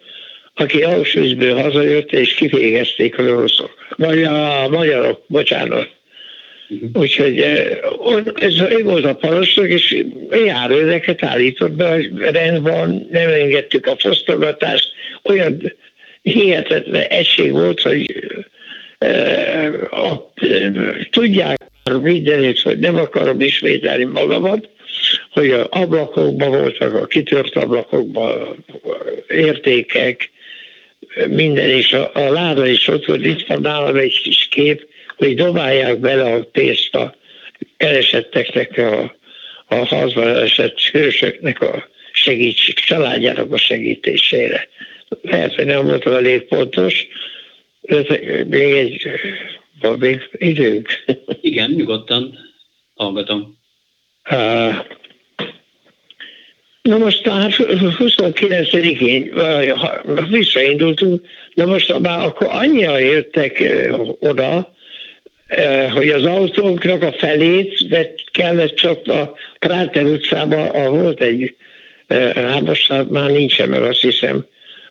aki 0.56 0.82
Auschwitzből 0.82 1.62
hazajött, 1.62 2.12
és 2.12 2.34
kivégezték 2.34 3.18
az 3.18 3.28
oroszok. 3.28 3.72
Vagy 3.98 4.24
a 4.24 4.68
magyarok, 4.70 5.24
bocsánat. 5.28 5.90
Uh-huh. 6.70 6.90
Úgyhogy 6.94 7.40
ez, 7.40 8.54
ez 8.70 8.84
volt 8.84 9.06
a 9.06 9.16
parancsnok, 9.16 9.68
és 9.68 10.04
járőreket 10.46 11.24
állított 11.24 11.72
be, 11.72 11.90
hogy 11.90 12.12
rendben 12.18 13.08
nem 13.12 13.30
engedtük 13.30 13.86
a 13.86 13.96
fosztogatást. 13.98 14.92
Olyan 15.24 15.74
hihetetlen 16.22 17.02
egység 17.02 17.52
volt, 17.52 17.82
hogy 17.82 18.30
a, 19.90 20.32
tudják 21.10 21.58
mindenét, 22.02 22.62
hogy 22.62 22.80
nem 22.80 22.96
akarom 22.96 23.42
ismételni 23.42 24.04
magamat, 24.04 24.70
hogy 25.32 25.50
a 25.50 25.68
ablakokban 25.70 26.50
voltak, 26.50 26.94
a 26.94 27.06
kitört 27.06 27.56
ablakokban 27.56 28.66
értékek, 29.28 30.30
minden, 31.28 31.70
és 31.70 31.94
a, 31.94 32.12
a 32.14 32.32
láda 32.32 32.68
is 32.68 32.88
ott 32.88 33.06
volt, 33.06 33.26
itt 33.26 33.48
van 33.48 33.62
nálam 33.62 33.96
egy 33.96 34.22
kis 34.22 34.48
kép, 34.48 34.88
hogy 35.18 35.36
dobálják 35.36 36.00
bele 36.00 36.34
a 36.34 36.44
pénzt 36.44 36.96
a 36.96 37.16
keresetteknek, 37.78 38.78
a, 38.78 39.16
a 39.68 39.76
hazban 39.76 40.36
esett 40.36 40.80
hősöknek 40.80 41.62
a 41.62 41.90
segítség, 42.12 42.76
családjának 42.76 43.54
a 43.54 43.58
segítésére. 43.58 44.68
Lehet, 45.22 45.56
hogy 45.56 45.66
nem 45.66 45.86
volt 45.86 46.08
elég 46.08 46.42
pontos, 46.42 47.08
még 48.48 48.74
egy, 48.74 49.08
van 49.80 50.00
még 50.00 50.30
időnk. 50.32 51.04
Igen, 51.42 51.72
nyugodtan 51.72 52.38
hallgatom. 52.96 53.58
Uh, 54.30 54.76
Na 56.82 56.98
most 56.98 57.24
tehát 57.24 57.56
29-én 57.58 59.34
visszaindultunk, 60.30 61.22
de 61.54 61.66
most 61.66 62.00
már 62.00 62.26
akkor 62.26 62.48
annyira 62.50 63.00
értek 63.00 63.64
oda, 64.20 64.74
hogy 65.94 66.10
az 66.10 66.26
autóknak 66.26 67.04
a 67.04 67.12
felét 67.12 67.88
kellett 68.32 68.76
csak 68.76 69.08
a 69.08 69.34
Kráter 69.60 70.04
utcában, 70.04 70.92
volt 70.92 71.22
egy, 71.22 71.56
hát 72.36 72.62
most 72.62 72.94
már 73.10 73.30
nincsen, 73.30 73.70
mert 73.70 73.84
azt 73.84 74.02
hiszem, 74.02 74.46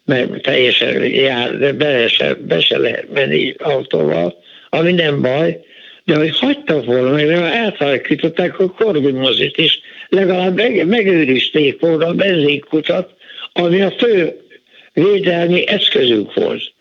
mert 0.04 0.42
teljesen 0.42 1.04
jár, 1.04 1.59
de 1.59 1.73
be 1.73 2.09
se, 2.09 2.35
be 2.35 2.61
se 2.61 2.78
lehet 2.78 3.12
menni 3.12 3.54
autóval, 3.59 4.42
ami 4.68 4.92
nem 4.92 5.23
baj, 5.23 5.61
de 6.04 6.16
hogy 6.16 6.38
hagytak 6.38 6.85
volna, 6.85 7.11
meg 7.11 7.28
elfelejtották 7.30 8.59
a 8.59 8.70
korbimozit 8.70 9.59
is, 9.59 9.80
legalább 10.11 10.57
meg, 10.57 10.87
megőrizték 10.87 11.81
volna 11.81 12.07
a 12.07 12.14
benzinkutat, 12.14 13.14
ami 13.52 13.81
a 13.81 13.90
fő 13.90 14.40
védelmi 14.93 15.69
eszközünk 15.69 16.35
volt. 16.35 16.73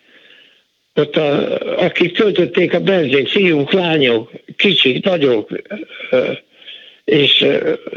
Ott 0.96 1.16
a, 1.16 1.58
akik 1.78 2.16
töltötték 2.16 2.74
a 2.74 2.80
benzin, 2.80 3.26
fiúk, 3.26 3.72
lányok, 3.72 4.32
kicsik, 4.58 5.04
nagyok, 5.04 5.50
és 7.06 7.46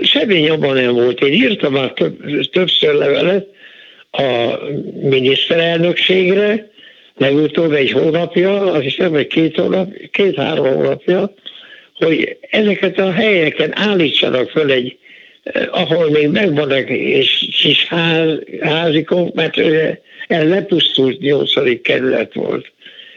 semmi 0.02 0.38
nyomban 0.38 0.74
nem 0.74 0.92
volt. 0.92 1.20
Én 1.20 1.32
írtam 1.32 1.72
már 1.72 1.92
több, 1.92 2.48
többször 2.50 2.94
levelet 2.94 3.46
a 4.10 4.58
miniszterelnökségre, 5.02 6.70
legutóbb 7.16 7.72
egy 7.72 7.90
hónapja, 7.90 8.72
azt 8.72 8.82
hiszem, 8.82 9.10
hogy 9.10 9.26
két, 9.26 9.56
hónap, 9.56 9.92
két-három 10.10 10.74
hónapja, 10.74 11.34
hogy 11.94 12.36
ezeket 12.50 12.98
a 12.98 13.12
helyeken 13.12 13.78
állítsanak 13.78 14.50
föl 14.50 14.70
egy 14.70 14.98
ahol 15.70 16.10
még 16.10 16.28
megvannak 16.28 16.88
és 16.88 17.48
kis 17.62 17.86
ház, 17.86 18.38
házikok, 18.60 19.34
mert 19.34 19.58
ez 20.28 20.48
lepusztult 20.48 21.20
nyolcadik 21.20 21.82
kerület 21.82 22.34
volt, 22.34 22.72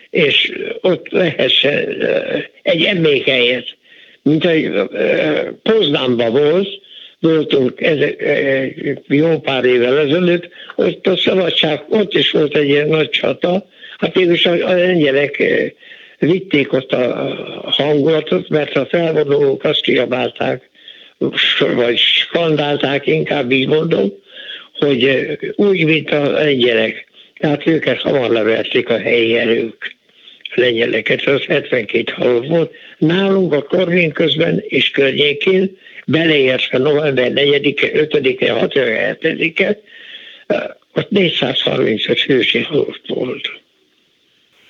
és 0.10 0.52
ott 0.82 1.10
lehessen 1.10 2.04
egy 2.62 2.84
emlékhelyet, 2.84 3.68
mint 4.22 4.46
egy 4.46 4.72
Poznánban 5.64 6.32
volt, 6.32 6.70
voltunk 7.20 7.82
ezek, 7.82 8.24
jó 9.08 9.40
pár 9.40 9.66
évvel 9.66 9.98
ezelőtt, 9.98 10.50
ott 10.76 11.08
a 11.08 11.18
szabadság, 11.18 11.84
ott 11.90 12.14
is 12.14 12.32
volt 12.32 12.58
egy 12.58 12.68
ilyen 12.68 12.88
nagy 12.88 13.10
csata, 13.10 13.68
hát 13.98 14.16
mégis 14.16 14.46
a 14.46 14.74
lengyelek 14.74 15.44
vitték 16.20 16.74
ott 16.74 16.92
a 16.92 17.36
hangulatot, 17.64 18.50
mert 18.50 18.76
a 18.76 18.86
felvonulók 18.86 19.64
azt 19.64 19.82
kiabálták, 19.82 20.70
vagy 21.76 21.98
skandálták, 21.98 23.08
inkább 23.08 23.52
így 23.52 23.68
mondom, 23.68 24.12
hogy 24.80 25.28
úgy, 25.56 25.86
mint 25.86 26.12
a 26.12 26.32
lengyelek. 26.32 27.08
Tehát 27.40 27.68
őket 27.68 28.02
hamar 28.02 28.30
leverték 28.30 28.90
a 28.90 29.00
helyi 29.00 29.38
erők 29.38 29.96
lengyeleket, 30.54 31.22
az 31.22 31.42
72 31.42 32.12
halott 32.16 32.48
volt. 32.48 32.74
Nálunk 32.98 33.54
a 33.54 33.64
Korvin 33.64 34.12
közben 34.12 34.64
és 34.68 34.90
környékén, 34.90 35.78
beleértve 36.06 36.78
november 36.78 37.32
4-e, 37.36 37.90
5-e, 37.94 38.68
6-e, 38.68 39.18
7-e, 39.22 39.80
ott 40.94 41.10
435 41.10 42.20
hősi 42.20 42.60
halott 42.60 43.02
volt. 43.08 43.50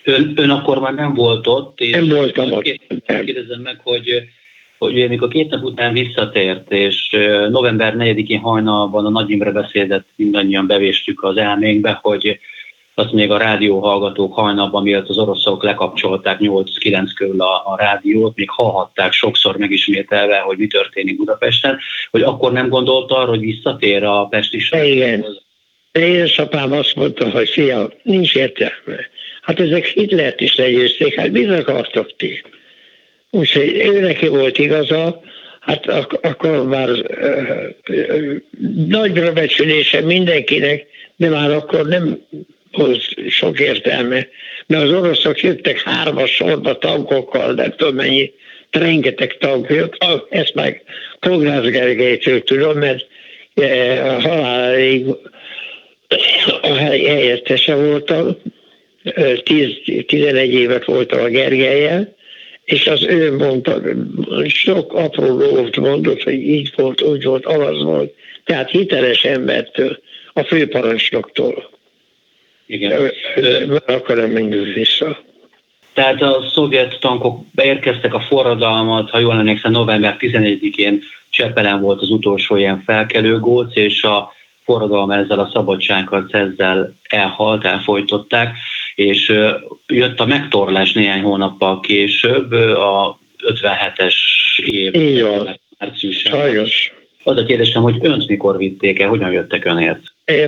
Ön, 0.04 0.34
ön 0.36 0.50
akkor 0.50 0.80
már 0.80 0.94
nem 0.94 1.14
volt 1.14 1.48
ott, 1.48 1.80
és 1.80 1.90
nem 1.90 2.08
voltam 2.08 2.52
ott. 2.52 2.64
Kérdezem 3.06 3.62
meg, 3.62 3.80
hogy 3.84 4.24
hogy 4.78 5.02
amikor 5.02 5.28
két 5.28 5.50
nap 5.50 5.64
után 5.64 5.94
visszatért, 5.94 6.72
és 6.72 7.10
november 7.50 7.94
4-én 7.98 8.40
hajnalban 8.40 9.06
a 9.06 9.10
Nagy 9.10 9.30
Imre 9.30 9.52
beszédet 9.52 10.06
mindannyian 10.16 10.68
bevéstük 10.68 11.24
az 11.24 11.38
elménkbe, 11.38 12.00
hogy 12.02 12.40
azt 12.98 13.12
még 13.12 13.32
a 13.32 13.38
rádióhallgatók 13.38 14.34
hajnalban, 14.34 14.84
miatt 14.84 15.10
az 15.10 15.18
oroszok 15.18 15.64
lekapcsolták 15.64 16.38
8-9 16.42 17.12
körül 17.16 17.42
a, 17.42 17.54
a 17.66 17.76
rádiót, 17.78 18.36
még 18.36 18.50
hallhatták 18.50 19.12
sokszor 19.12 19.58
megismételve, 19.58 20.38
hogy 20.38 20.58
mi 20.58 20.68
történik 20.68 21.18
Budapesten, 21.18 21.80
hogy 22.12 22.22
akkor 22.22 22.52
nem 22.52 22.70
gondolta 22.70 23.18
arra, 23.18 23.30
hogy 23.30 23.40
visszatér 23.40 24.04
a 24.04 24.26
Pesti 24.26 24.64
Igen. 24.72 25.26
Édesapám 25.92 26.72
azt 26.72 26.96
mondta, 26.96 27.30
hogy 27.30 27.50
fia, 27.50 27.90
nincs 28.04 28.36
értelme. 28.36 29.08
Hát 29.42 29.60
ezek 29.60 29.86
Hitlert 29.86 30.42
is 30.42 30.56
legyőzték, 30.56 31.16
hát 31.16 31.32
mit 31.32 31.50
akartok 31.50 32.16
ti? 32.16 32.44
Úgyhogy 33.36 33.76
ő 33.76 34.00
neki 34.00 34.28
volt 34.28 34.58
igaza, 34.58 35.22
hát 35.60 35.88
ak- 35.88 36.26
akkor 36.26 36.66
már 36.66 36.90
uh, 36.90 37.00
uh, 37.90 38.36
nagyra 38.88 39.34
becsülése 39.34 40.02
mindenkinek, 40.02 40.86
de 41.16 41.30
már 41.30 41.52
akkor 41.52 41.88
nem 41.88 42.20
hoz 42.72 43.08
sok 43.30 43.60
értelme. 43.60 44.28
Mert 44.68 44.84
az 44.84 44.92
oroszok 44.92 45.42
jöttek 45.42 45.82
hármas 45.82 46.32
sorba 46.32 46.78
tankokkal, 46.78 47.54
nem 47.54 47.74
tudom 47.76 47.96
mennyi, 47.96 48.32
rengeteg 48.72 49.38
tank 49.38 49.70
jött, 49.70 50.06
ezt 50.30 50.54
meg 50.54 50.84
Pogrász 51.20 51.66
Gergelytől 51.66 52.44
tudom, 52.44 52.78
mert 52.78 53.08
a 54.04 54.22
halálig 54.22 55.06
a 56.62 56.74
helyettese 56.74 57.76
voltam, 57.76 58.38
10-11 59.04 60.48
évet 60.48 60.86
voltam 60.86 61.24
a 61.24 61.28
Gergelyel, 61.28 62.16
és 62.66 62.88
az 62.88 63.04
ő 63.04 63.36
mondta, 63.36 63.82
sok 64.48 64.94
apró 64.94 65.38
dolgot 65.38 65.76
mondott, 65.76 66.24
hogy 66.24 66.34
így 66.34 66.74
volt, 66.76 67.02
úgy 67.02 67.24
volt, 67.24 67.46
az 67.46 67.84
volt. 67.84 68.14
Tehát 68.44 68.70
hiteles 68.70 69.24
embertől, 69.24 70.00
a 70.34 70.44
főparancsnoktól. 70.44 71.70
Igen. 72.66 73.12
Akkor 73.86 74.16
nem 74.16 74.30
menjünk 74.30 74.74
vissza. 74.74 75.24
Tehát 75.94 76.22
a 76.22 76.50
szovjet 76.54 77.00
tankok 77.00 77.46
beérkeztek 77.52 78.14
a 78.14 78.20
forradalmat, 78.20 79.10
ha 79.10 79.20
jól 79.20 79.34
emlékszem, 79.34 79.72
november 79.72 80.18
11-én 80.20 81.02
Csepelen 81.30 81.82
volt 81.82 82.02
az 82.02 82.10
utolsó 82.10 82.56
ilyen 82.56 82.84
felkelő 82.86 83.40
góc, 83.40 83.76
és 83.76 84.04
a 84.04 84.34
forradalom 84.64 85.12
ezzel 85.12 85.40
a 85.40 85.50
szabadságharc 85.54 86.34
ezzel 86.34 86.96
elhalt, 87.10 87.66
elfolytották, 87.66 88.58
és 88.96 89.34
jött 89.88 90.20
a 90.20 90.26
megtorlás 90.26 90.94
néhány 90.94 91.22
hónappal 91.22 91.80
később, 91.80 92.52
a 92.52 93.20
57-es 93.44 94.16
év. 94.66 95.22
Van. 95.22 95.60
Sajnos. 96.12 96.94
Az 97.24 97.38
a 97.38 97.46
kérdésem, 97.46 97.82
hogy 97.82 97.98
önt 98.02 98.28
mikor 98.28 98.58
vitték 98.58 99.00
el, 99.00 99.10
hogyan 99.10 99.32
jöttek 99.32 99.66
önért? 99.66 100.00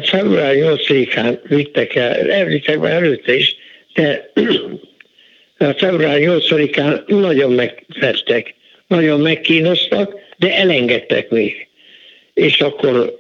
Február 0.03 0.53
8-án 0.55 1.39
vittek 1.47 1.95
el, 1.95 2.31
elvittek 2.31 2.79
már 2.79 2.91
előtte 2.91 3.35
is, 3.35 3.55
de 3.93 4.31
február 5.77 6.17
8-án 6.19 7.05
nagyon 7.07 7.51
megvettek, 7.51 8.55
nagyon 8.87 9.19
megkínoztak, 9.19 10.13
de 10.37 10.55
elengedtek 10.55 11.29
még. 11.29 11.67
És 12.33 12.61
akkor 12.61 13.19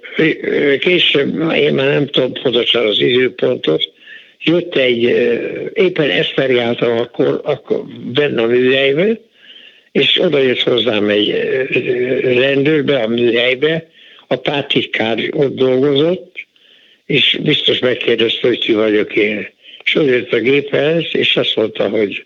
később, 0.79 1.51
én 1.51 1.73
már 1.73 1.87
nem 1.87 2.07
tudom 2.07 2.33
pontosan 2.33 2.85
az 2.85 2.99
időpontot, 2.99 3.91
jött 4.39 4.75
egy, 4.75 5.01
éppen 5.73 6.09
ezt 6.09 6.33
jártam 6.47 6.97
akkor, 6.97 7.41
akkor 7.43 7.83
benne 8.13 8.41
a 8.41 8.47
műhelyben, 8.47 9.19
és 9.91 10.19
oda 10.19 10.39
jött 10.39 10.61
hozzám 10.61 11.09
egy 11.09 11.29
rendőrbe 12.23 12.99
a 12.99 13.07
műhelybe, 13.07 13.87
a 14.27 14.35
pártitkár 14.35 15.17
ott 15.31 15.55
dolgozott, 15.55 16.45
és 17.05 17.39
biztos 17.43 17.79
megkérdezte, 17.79 18.47
hogy 18.47 18.59
ki 18.59 18.73
vagyok 18.73 19.15
én. 19.15 19.47
És 19.83 19.95
oda 19.95 20.11
jött 20.11 20.33
a 20.33 20.39
géphez, 20.39 21.05
és 21.11 21.37
azt 21.37 21.55
mondta, 21.55 21.89
hogy 21.89 22.25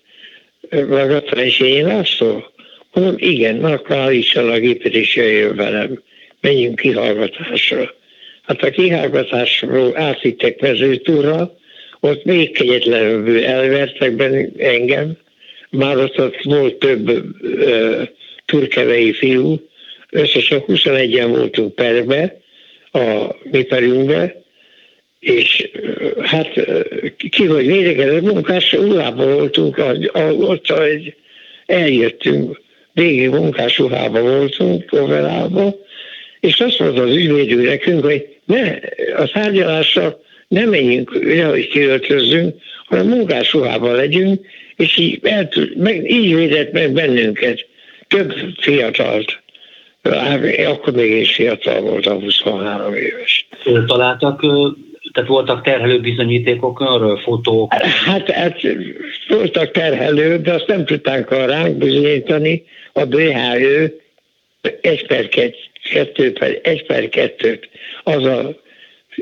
magadra 0.70 1.44
is 1.44 1.60
én 1.60 1.86
László? 1.86 2.52
Mondom, 2.94 3.16
igen, 3.18 3.56
na 3.56 3.72
akkor 3.72 3.96
állítson 3.96 4.50
a 4.50 4.60
gépet, 4.60 4.94
és 4.94 5.16
jöjjön 5.16 5.56
velem. 5.56 6.04
Menjünk 6.42 6.80
kihallgatásra. 6.80 7.94
Hát 8.42 8.64
a 8.64 8.70
kihallgatásról 8.70 9.98
átvittek 9.98 10.60
mezőtúra, 10.60 11.60
ott 12.02 12.24
még 12.24 12.52
kegyetlenül 12.52 13.46
elvertek 13.46 14.16
benne 14.16 14.48
engem, 14.58 15.18
már 15.70 15.98
ott, 15.98 16.20
ott 16.20 16.42
volt 16.44 16.76
több 16.76 17.10
uh, 17.10 18.08
turkevei 18.46 19.14
fiú, 19.14 19.70
összesen 20.10 20.64
21-en 20.68 21.28
voltunk 21.28 21.76
perbe, 21.76 22.40
a 22.92 23.36
mi 23.44 23.64
perünkbe, 23.64 24.42
és 25.20 25.70
hát 26.22 26.54
ki 27.30 27.46
hogy 27.46 27.66
védekezett 27.66 28.22
munkás, 28.22 28.74
urában 28.74 29.34
voltunk, 29.34 29.82
ott 30.40 30.70
egy, 30.70 31.16
eljöttünk, 31.66 32.62
végig 32.94 33.30
munkás 33.30 33.78
ruhában 33.78 34.22
voltunk, 34.22 34.86
Kovelában, 34.86 35.76
és 36.40 36.60
azt 36.60 36.80
mondta 36.80 37.02
az 37.02 37.16
ügyvédő 37.16 37.62
nekünk, 37.62 38.04
hogy 38.04 38.28
ne, 38.46 38.80
a 39.18 39.28
tárgyalásra 39.28 40.22
nem 40.52 40.70
menjünk, 40.70 41.10
hogy 41.50 41.68
kiöltözzünk, 41.68 42.56
hanem 42.86 43.08
munkás 43.08 43.54
ruhában 43.54 43.96
legyünk, 43.96 44.46
és 44.76 44.98
így, 44.98 45.20
eltűnt, 45.24 45.76
meg, 45.76 46.12
így 46.12 46.36
védett 46.36 46.72
meg 46.72 46.92
bennünket, 46.92 47.66
több 48.08 48.34
fiatalt. 48.58 49.42
Akkor 50.66 50.94
még 50.94 51.12
is 51.12 51.36
fiatal 51.36 51.82
voltam, 51.82 52.22
23 52.22 52.94
éves. 52.94 53.48
Találtak, 53.86 54.40
tehát 55.14 55.30
voltak 55.30 55.64
terhelő 55.64 56.00
bizonyítékok 56.00 56.80
arról, 56.80 57.18
fotók? 57.18 57.74
Hát, 57.74 58.30
hát 58.30 58.60
voltak 59.28 59.72
terhelő, 59.72 60.38
de 60.38 60.54
azt 60.54 60.68
nem 60.68 60.86
tudták 60.86 61.30
ránk 61.30 61.78
bizonyítani. 61.78 62.64
A 62.94 63.06
BHÖ 63.06 63.86
1 64.82 65.08
per 65.08 65.28
2, 65.28 66.34
per 66.34 66.60
1 66.64 66.86
per 66.86 67.10
2 67.10 67.60
az 68.04 68.24
a 68.24 68.60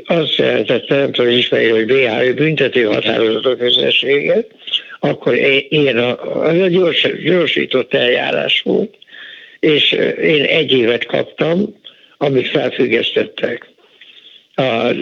azt 0.04 0.36
jelentette, 0.36 0.96
nem 0.96 1.12
tudom 1.12 1.30
ismerni, 1.30 1.68
hogy 1.68 1.86
BHÖ 1.86 2.32
büntető 2.34 2.84
határozatok 2.84 3.62
összessége, 3.62 4.46
akkor 5.00 5.34
én 5.68 5.96
a, 5.96 6.40
az 6.42 6.60
a 6.60 6.66
gyors, 6.66 7.08
gyorsított 7.24 7.94
eljárás 7.94 8.60
volt, 8.60 8.94
és 9.60 9.92
én 10.22 10.44
egy 10.44 10.72
évet 10.72 11.06
kaptam, 11.06 11.80
amit 12.18 12.48
felfüggesztettek. 12.48 13.68
A, 14.54 14.92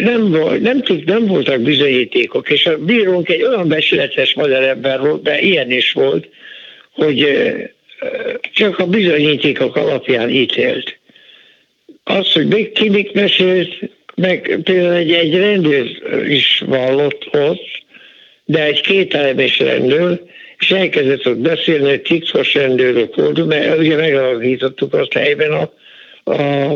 nem, 0.00 0.36
nem, 0.60 0.82
tud, 0.82 1.04
nem 1.04 1.26
voltak 1.26 1.60
bizonyítékok, 1.60 2.50
és 2.50 2.66
a 2.66 2.78
bírónk 2.78 3.28
egy 3.28 3.42
olyan 3.42 3.68
becsületes 3.68 4.34
magyar 4.34 4.62
ember 4.62 5.00
volt, 5.00 5.22
de 5.22 5.40
ilyen 5.40 5.70
is 5.70 5.92
volt, 5.92 6.28
hogy 6.92 7.26
csak 8.52 8.78
a 8.78 8.86
bizonyítékok 8.86 9.76
alapján 9.76 10.30
ítélt. 10.30 10.98
Az, 12.04 12.32
hogy 12.32 12.72
ki 12.72 12.88
mit 12.88 13.12
mesélt, 13.12 13.78
meg 14.16 14.60
például 14.64 14.94
egy, 14.94 15.12
egy 15.12 15.36
rendőr 15.36 15.86
is 16.28 16.62
vallott 16.66 17.28
ott, 17.32 17.84
de 18.44 18.64
egy 18.64 18.80
kételemes 18.80 19.58
rendőr, 19.58 20.20
és 20.58 20.70
elkezdett 20.70 21.26
ott 21.26 21.38
beszélni, 21.38 21.88
hogy 21.88 22.02
titkos 22.02 22.54
rendőrök 22.54 23.14
volt, 23.14 23.46
mert 23.46 23.78
ugye 23.78 23.96
megalakítottuk 23.96 24.94
azt 24.94 25.12
helyben 25.12 25.52
a, 25.52 25.72
a 26.32 26.72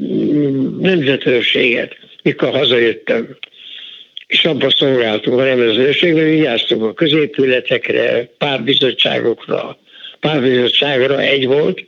mm, 0.00 0.80
nemzetőrséget, 0.80 1.96
mikor 2.22 2.50
hazajöttem. 2.50 3.36
És 4.26 4.44
abban 4.44 4.70
szolgáltunk 4.70 5.38
a 5.38 5.44
nemzetőrségben, 5.44 6.24
vigyáztunk 6.24 6.82
a 6.82 6.92
középületekre, 6.92 8.28
párbizottságokra, 8.38 9.78
párbizottságra 10.20 11.20
egy 11.20 11.46
volt, 11.46 11.84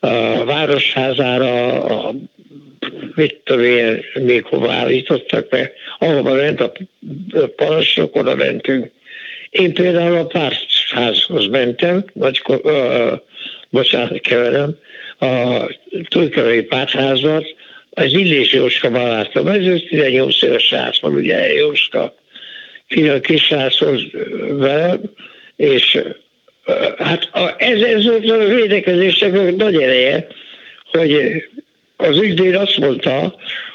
a 0.00 0.44
városházára, 0.44 1.82
a 1.82 2.14
mit 3.14 3.40
tudom 3.44 3.64
én, 3.64 4.04
még 4.14 4.44
hova 4.44 4.72
állítottak 4.72 5.48
be, 5.48 5.72
ahova 5.98 6.34
ment 6.34 6.60
a 6.60 6.72
parancsnok, 7.56 8.16
oda 8.16 8.34
mentünk. 8.34 8.90
Én 9.50 9.74
például 9.74 10.16
a 10.16 10.26
pártházhoz 10.26 11.46
mentem, 11.46 12.04
vagy, 12.12 12.42
uh, 12.46 13.12
bocsánat, 13.70 14.20
keverem, 14.20 14.78
a 15.18 15.64
túlkevei 16.08 16.62
pártházat, 16.62 17.54
az 17.90 18.12
Illés 18.12 18.52
Jóska 18.52 18.90
barátom, 18.90 19.46
ez 19.46 19.80
18 19.88 20.42
éves 20.42 20.64
srác 20.64 21.00
van, 21.00 21.14
ugye 21.14 21.52
Jóska, 21.52 22.14
a 22.88 23.20
kis 23.20 23.42
sráchoz 23.42 24.02
velem, 24.48 25.00
és 25.56 26.02
hát 26.98 27.30
ez, 27.56 27.82
ez 27.82 28.04
volt 28.04 28.30
a 28.30 28.44
védekezésnek 28.44 29.56
nagy 29.56 29.82
ereje, 29.82 30.26
hogy 30.90 31.42
az 32.02 32.18
ügyvéd 32.18 32.54
azt 32.54 32.76
mondta, 32.76 33.34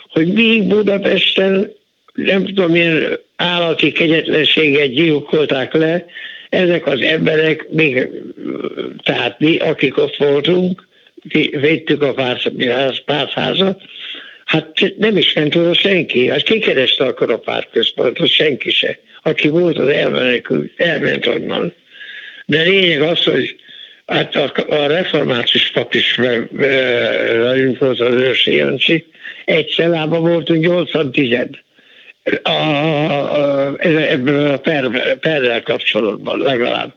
hogy 0.09 0.33
még 0.33 0.63
Budapesten 0.63 1.71
nem 2.13 2.45
tudom, 2.45 2.71
milyen 2.71 3.19
állati 3.35 3.91
kegyetlenséget 3.91 4.91
gyilkolták 4.91 5.73
le, 5.73 6.05
ezek 6.49 6.87
az 6.87 7.01
emberek, 7.01 7.69
még, 7.69 8.07
tehát 9.03 9.39
mi, 9.39 9.57
akik 9.57 9.97
ott 9.97 10.15
voltunk, 10.15 10.87
védtük 11.51 12.01
a 12.01 12.13
pártházat, 13.05 13.81
hát 14.45 14.93
nem 14.97 15.17
is 15.17 15.33
ment 15.33 15.55
oda 15.55 15.73
senki. 15.73 16.29
Hát 16.29 16.43
ki 16.43 16.59
kereste 16.59 17.03
akkor 17.03 17.31
a 17.31 17.37
pártközpontot? 17.37 18.27
Senki 18.27 18.71
se. 18.71 18.99
Aki 19.21 19.47
volt, 19.47 19.77
az 19.77 19.87
elmenekült, 19.87 20.71
elment 20.77 21.25
onnan. 21.25 21.73
De 22.45 22.61
lényeg 22.61 23.01
az, 23.01 23.23
hogy 23.23 23.55
hát 24.05 24.35
a, 24.35 24.51
a 24.69 24.87
református 24.87 25.71
pap 25.71 25.93
is 25.93 26.15
velünk 26.15 27.79
volt 27.79 27.99
az 27.99 28.13
őrsi 28.13 28.55
Jancsi. 28.55 29.05
Egy 29.45 29.69
cellában 29.69 30.21
voltunk 30.21 30.63
80 30.63 31.11
a, 32.43 32.49
a, 32.49 33.75
ebből 34.09 34.51
a 34.51 34.57
per, 34.57 35.17
perrel 35.19 35.63
kapcsolatban 35.63 36.39
legalább 36.39 36.93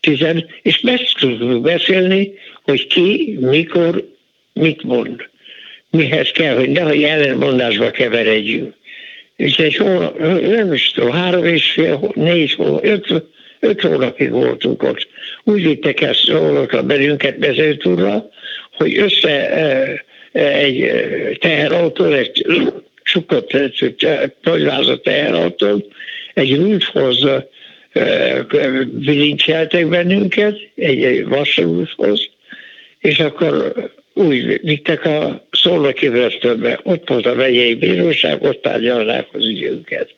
tizen, 0.00 0.46
és 0.62 0.80
meg 0.80 1.00
tudunk 1.18 1.62
beszélni, 1.62 2.32
hogy 2.62 2.86
ki, 2.86 3.38
mikor, 3.40 4.08
mit 4.52 4.82
mond. 4.82 5.28
Mihez 5.90 6.30
kell, 6.30 6.54
hogy 6.54 6.70
nehogy 6.70 7.02
ellenmondásba 7.02 7.90
keveredjünk. 7.90 8.74
És 9.36 9.58
egy 9.58 9.76
hónap, 9.76 10.18
nem 10.40 10.72
is 10.72 10.90
tudom, 10.90 11.10
három 11.10 11.44
és 11.44 11.70
fél, 11.70 12.12
négy 12.14 12.52
hónap, 12.52 12.84
öt, 12.84 13.24
öt 13.62 13.80
hónapig 13.80 14.30
voltunk 14.30 14.82
ott. 14.82 15.08
Úgy 15.44 15.62
vittek 15.62 16.00
ezt 16.00 16.28
a 16.70 16.82
belünket 16.82 17.36
vezértúrra, 17.38 18.28
hogy 18.72 18.98
össze 18.98 19.50
e, 19.50 20.04
e, 20.32 20.52
egy 20.52 20.90
teherautó, 21.40 22.04
egy 22.04 22.46
csukott, 23.02 23.56
nagyvázott 24.42 25.02
teherautó, 25.02 25.86
egy 26.34 26.56
rúdhoz 26.56 27.26
bilincseltek 28.84 29.88
bennünket, 29.88 30.58
egy, 30.74 31.04
egy 31.04 31.26
vasúthoz, 31.26 32.28
és 32.98 33.18
akkor 33.18 33.72
úgy 34.14 34.60
vittek 34.62 35.04
a 35.04 35.46
szolnoki 35.50 36.08
börtönbe. 36.08 36.80
Ott 36.82 37.08
volt 37.08 37.26
a 37.26 37.34
megyei 37.34 37.74
bíróság, 37.74 38.42
ott 38.42 38.62
tárgyalnák 38.62 39.26
az 39.32 39.46
ügyünket. 39.46 40.14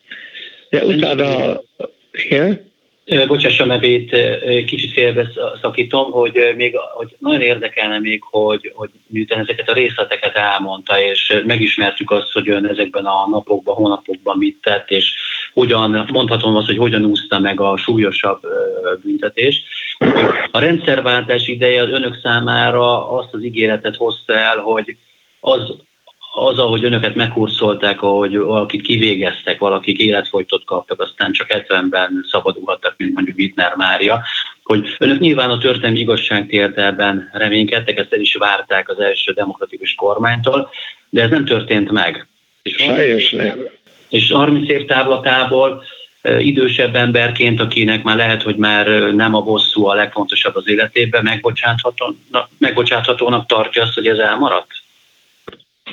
De 0.70 0.84
utána... 0.84 1.62
Igen? 3.04 3.26
Bocsássa 3.26 3.64
nevét, 3.64 4.16
kicsit 4.66 4.92
félbe 4.92 5.30
szakítom, 5.60 6.10
hogy 6.10 6.52
még 6.56 6.76
hogy 6.94 7.16
nagyon 7.18 7.40
érdekelne 7.40 7.98
még, 7.98 8.22
hogy, 8.22 8.72
hogy 8.74 8.90
miután 9.06 9.40
ezeket 9.40 9.68
a 9.68 9.72
részleteket 9.72 10.36
elmondta, 10.36 11.00
és 11.00 11.42
megismertük 11.46 12.10
azt, 12.10 12.32
hogy 12.32 12.48
ön 12.48 12.66
ezekben 12.66 13.04
a 13.04 13.28
napokban, 13.30 13.74
hónapokban 13.74 14.38
mit 14.38 14.58
tett, 14.62 14.90
és 14.90 15.14
hogyan, 15.52 16.08
mondhatom 16.12 16.56
azt, 16.56 16.66
hogy 16.66 16.76
hogyan 16.76 17.04
úszta 17.04 17.38
meg 17.38 17.60
a 17.60 17.76
súlyosabb 17.76 18.40
büntetést. 19.02 19.64
A 20.50 20.58
rendszerváltás 20.58 21.48
ideje 21.48 21.82
az 21.82 21.90
önök 21.90 22.18
számára 22.22 23.10
azt 23.10 23.34
az 23.34 23.42
ígéretet 23.42 23.96
hozta 23.96 24.34
el, 24.34 24.58
hogy 24.58 24.96
az, 25.40 25.74
az, 26.34 26.58
ahogy 26.58 26.84
önöket 26.84 27.14
megkurszolták, 27.14 28.02
ahogy 28.02 28.36
valakit 28.36 28.82
kivégeztek, 28.82 29.58
valakik 29.58 29.98
életfolytot 29.98 30.64
kaptak, 30.64 31.00
aztán 31.00 31.32
csak 31.32 31.46
70-ben 31.50 32.26
szabadulhattak, 32.30 32.94
mint 32.96 33.14
mondjuk 33.14 33.36
Wittner 33.36 33.74
Mária, 33.76 34.22
hogy 34.62 34.96
önök 34.98 35.18
nyilván 35.18 35.50
a 35.50 35.58
történelmi 35.58 35.98
igazságtérdelben 35.98 37.30
reménykedtek, 37.32 37.98
ezt 37.98 38.12
el 38.12 38.20
is 38.20 38.34
várták 38.34 38.88
az 38.88 38.98
első 38.98 39.32
demokratikus 39.32 39.94
kormánytól, 39.94 40.70
de 41.10 41.22
ez 41.22 41.30
nem 41.30 41.44
történt 41.44 41.90
meg. 41.90 42.26
És 42.62 42.74
Sajnos 42.74 43.30
nem. 43.30 43.68
És 44.08 44.32
30 44.32 44.68
év 44.68 44.84
távlatából 44.84 45.82
idősebb 46.38 46.94
emberként, 46.94 47.60
akinek 47.60 48.02
már 48.02 48.16
lehet, 48.16 48.42
hogy 48.42 48.56
már 48.56 48.86
nem 49.12 49.34
a 49.34 49.40
bosszú 49.40 49.86
a 49.86 49.94
legfontosabb 49.94 50.56
az 50.56 50.68
életében, 50.68 51.22
megbocsáthatónak, 51.22 52.48
megbocsáthatónak 52.58 53.46
tartja 53.46 53.82
azt, 53.82 53.94
hogy 53.94 54.06
ez 54.06 54.18
elmaradt? 54.18 54.83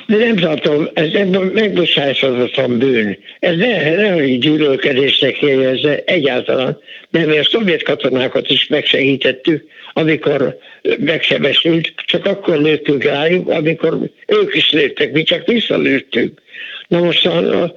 De 0.06 0.16
nem 0.16 0.36
tartom, 0.36 0.88
ez 0.94 1.12
nem 1.12 1.28
megbocsáthatatlan 1.54 2.78
bűn. 2.78 3.18
Ez 3.38 3.56
ne, 3.56 3.94
ne 3.94 4.12
hogy 4.12 4.38
gyűlölkedésnek 4.38 5.42
érezze 5.42 6.02
egyáltalán. 6.04 6.78
De 7.10 7.26
mi 7.26 7.38
a 7.38 7.44
szovjet 7.44 7.82
katonákat 7.82 8.48
is 8.50 8.66
megsegítettük, 8.66 9.64
amikor 9.92 10.58
megsebesült, 10.98 11.92
csak 11.96 12.26
akkor 12.26 12.58
lőttünk 12.58 13.04
rájuk, 13.04 13.48
amikor 13.48 13.98
ők 14.26 14.54
is 14.54 14.72
lőttek, 14.72 15.12
mi 15.12 15.22
csak 15.22 15.46
visszalőttünk. 15.46 16.40
Na 16.88 16.98
most 16.98 17.26
a, 17.26 17.74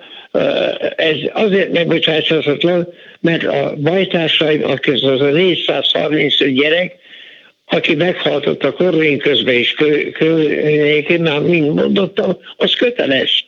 ez 0.95 1.15
azért 1.33 1.71
megbocsáthatatlan, 1.71 2.93
mert 3.19 3.43
a 3.43 3.73
bajtársaim, 3.77 4.63
akik 4.63 4.93
az 4.93 5.21
a 5.21 5.29
435 5.29 6.53
gyerek, 6.53 6.95
aki 7.65 7.95
meghalt 7.95 8.63
a 8.63 8.73
korvény 8.73 9.17
közben 9.17 9.55
is 9.55 9.73
környékén, 10.13 11.21
már 11.21 11.39
mind 11.39 11.73
mondottam, 11.73 12.37
az 12.57 12.73
köteles. 12.73 13.45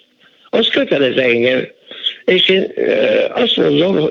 Az 0.49 0.67
kötelez 0.67 1.17
engem. 1.17 1.67
És 2.25 2.49
én 2.49 2.73
azt 3.33 3.57
mondom, 3.57 4.09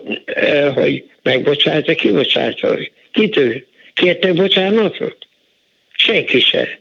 hogy 0.74 1.04
megbocsálta, 1.22 1.94
kibocsálta. 1.94 2.78
Kitől? 3.12 3.64
Kérte 3.94 4.32
bocsánatot? 4.32 5.16
Senki 5.96 6.40
se. 6.40 6.78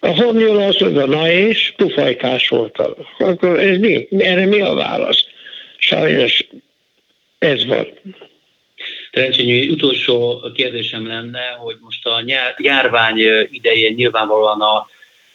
A 0.00 0.22
homnyol 0.22 0.62
az 0.62 0.76
mondta, 0.76 1.06
na 1.06 1.30
és 1.30 1.72
pufajkás 1.76 2.48
voltam. 2.48 2.92
Akkor 3.18 3.60
ez 3.60 3.78
mi? 3.78 4.08
Erre 4.18 4.46
mi 4.46 4.60
a 4.60 4.74
válasz? 4.74 5.24
Sajnos 5.78 6.46
ez 7.38 7.66
van. 7.66 7.88
Terencsény, 9.12 9.68
utolsó 9.68 10.40
kérdésem 10.54 11.06
lenne, 11.06 11.56
hogy 11.58 11.76
most 11.80 12.06
a 12.06 12.22
járvány 12.56 13.18
idején 13.50 13.94
nyilvánvalóan 13.94 14.60
a 14.60 14.86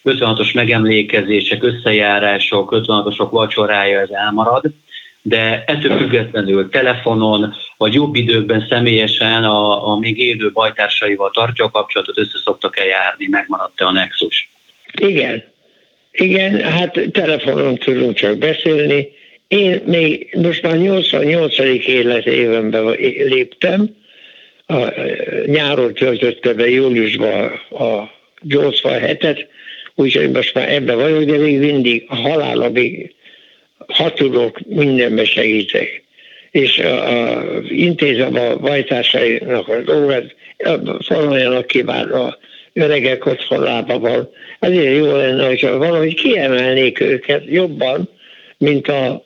56-os 0.04 0.54
megemlékezések, 0.54 1.64
összejárások, 1.64 2.70
56-osok 2.76 3.28
vacsorája 3.32 4.00
ez 4.00 4.10
elmarad, 4.10 4.64
de 5.22 5.64
ettől 5.68 5.98
függetlenül 5.98 6.70
telefonon, 6.70 7.56
vagy 7.78 7.94
jobb 7.94 8.16
időkben 8.16 8.66
személyesen 8.70 9.44
a, 9.44 9.92
a 9.92 9.98
még 9.98 10.18
élő 10.20 10.52
bajtársaival 10.52 11.32
tartja 11.32 11.66
a 11.66 11.72
kapcsolatot, 11.72 12.18
össze 12.18 12.40
szoktak-e 12.44 12.86
járni, 12.86 13.28
megmaradt-e 13.28 13.86
a 13.86 13.92
nexus? 13.92 14.50
Igen. 15.00 15.44
Igen, 16.12 16.62
hát 16.62 17.00
telefonon 17.12 17.76
tudunk 17.76 18.16
csak 18.16 18.38
beszélni, 18.38 19.08
én 19.48 19.82
még 19.86 20.36
most 20.42 20.62
már 20.62 20.78
88. 20.78 21.58
életévenben 21.86 22.86
léptem, 23.28 23.96
a 24.66 24.94
nyáron 25.46 25.94
töltötte 25.94 26.54
be 26.54 26.70
júliusban 26.70 27.52
a 27.70 28.12
87-et, 28.50 29.46
úgyhogy 29.96 30.32
most 30.32 30.54
már 30.54 30.72
ebben 30.72 30.96
vagyok, 30.96 31.24
de 31.24 31.38
még 31.38 31.60
mindig 31.60 32.06
a 32.08 32.16
halálamig 32.16 33.16
ha 33.88 34.14
tudok, 34.14 34.60
mindenbe 34.68 35.26
segítek. 35.26 36.04
És 36.52 36.80
a, 36.80 37.10
a, 37.10 37.44
intézem 37.68 38.36
a 38.36 38.56
bajtársainak 38.56 39.68
a 39.68 39.82
dolgot, 39.82 40.36
faloljanak 41.00 41.68
ki 41.68 41.82
már 41.82 42.12
a 42.12 42.38
öregek 42.74 43.26
otthonában 43.26 44.02
van. 44.02 44.30
Azért 44.60 44.96
jó 44.96 45.16
lenne, 45.16 45.46
hogyha 45.46 45.78
valahogy 45.78 46.14
kiemelnék 46.14 47.00
őket 47.00 47.44
jobban, 47.46 48.10
mint 48.58 48.88
a 48.88 49.24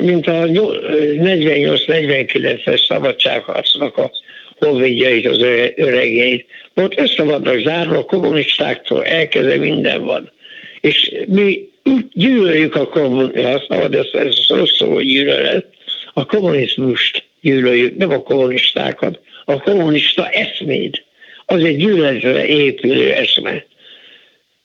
mint 0.00 0.26
a 0.26 0.42
48-49-es 0.42 2.86
szabadságharcnak 2.86 3.96
a 3.96 4.10
honvédjait, 4.58 5.26
az 5.26 5.38
öregeit. 5.76 6.46
Ott 6.74 6.98
össze 6.98 7.22
vannak 7.22 7.58
zárva 7.58 7.98
a 7.98 8.04
kommunistáktól, 8.04 9.04
elkezve 9.04 9.56
minden 9.56 10.04
van. 10.04 10.32
És 10.80 11.12
mi 11.26 11.68
gyűlöljük 12.12 12.74
a 12.74 12.88
kommunizmust, 12.88 13.66
szabad 13.68 13.94
ezt, 13.94 14.14
ez 14.14 14.48
rossz 14.48 14.76
szó, 14.76 14.92
hogy 14.92 15.06
gyűlölet, 15.06 15.66
a 16.12 16.26
kommunizmust 16.26 17.24
gyűlöljük, 17.40 17.96
nem 17.96 18.10
a 18.10 18.22
kommunistákat, 18.22 19.20
a 19.44 19.60
kommunista 19.60 20.28
eszméd. 20.28 21.02
Az 21.46 21.64
egy 21.64 21.76
gyűlöletre 21.76 22.46
épülő 22.46 23.12
eszme. 23.12 23.64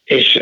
És 0.07 0.35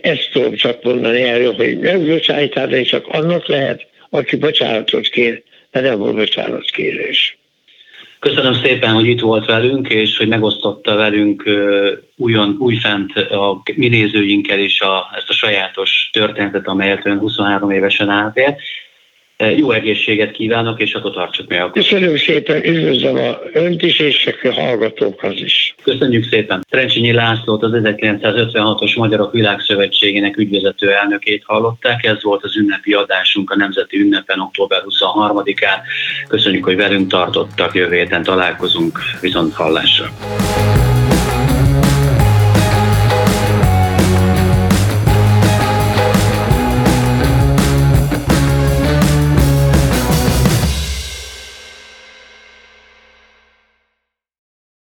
ezt 0.00 0.28
tudom 0.32 0.54
csak 0.54 0.82
mondani 0.82 1.22
erről, 1.22 1.54
hogy 1.54 1.78
nem 1.78 2.06
bocsánatát, 2.06 2.86
csak 2.86 3.06
annak 3.06 3.46
lehet, 3.46 3.86
aki 4.10 4.36
bocsánatot 4.36 5.08
kér, 5.08 5.42
de 5.70 5.80
nem 5.80 5.98
volt 5.98 6.14
bocsánatkérés. 6.14 7.38
Köszönöm 8.18 8.54
szépen, 8.54 8.92
hogy 8.92 9.06
itt 9.06 9.20
volt 9.20 9.46
velünk, 9.46 9.88
és 9.88 10.16
hogy 10.16 10.28
megosztotta 10.28 10.94
velünk 10.94 11.42
újon, 12.16 12.56
újfent 12.58 13.16
a 13.16 13.62
mi 13.74 13.88
nézőinkkel 13.88 14.58
is 14.58 14.80
a, 14.80 15.10
ezt 15.16 15.28
a 15.28 15.32
sajátos 15.32 16.10
történetet, 16.12 16.66
amelyet 16.66 17.06
ön 17.06 17.18
23 17.18 17.70
évesen 17.70 18.08
átélt. 18.08 18.60
Jó 19.56 19.70
egészséget 19.70 20.30
kívánok, 20.30 20.80
és 20.80 20.94
akkor 20.94 21.12
tartsuk 21.12 21.48
meg. 21.48 21.70
Köszönöm 21.70 22.16
szépen, 22.16 22.64
üdvözlöm 22.64 23.16
a 23.16 23.38
önt 23.52 23.82
is, 23.82 23.98
és 23.98 24.34
a 24.42 24.52
hallgatókhoz 24.52 25.40
is. 25.40 25.74
Köszönjük 25.82 26.24
szépen. 26.30 26.64
Trencsényi 26.70 27.12
Lászlót, 27.12 27.62
az 27.62 27.70
1956-os 27.74 28.96
Magyarok 28.96 29.32
Világszövetségének 29.32 30.36
ügyvezető 30.36 30.92
elnökét 30.92 31.42
hallották. 31.46 32.04
Ez 32.04 32.22
volt 32.22 32.44
az 32.44 32.56
ünnepi 32.56 32.92
adásunk 32.92 33.50
a 33.50 33.56
Nemzeti 33.56 33.98
Ünnepen 33.98 34.40
október 34.40 34.82
23-án. 34.88 35.78
Köszönjük, 36.28 36.64
hogy 36.64 36.76
velünk 36.76 37.08
tartottak. 37.08 37.74
Jövő 37.74 37.96
héten 37.96 38.22
találkozunk. 38.22 38.98
Viszont 39.20 39.54
hallásra. 39.54 40.06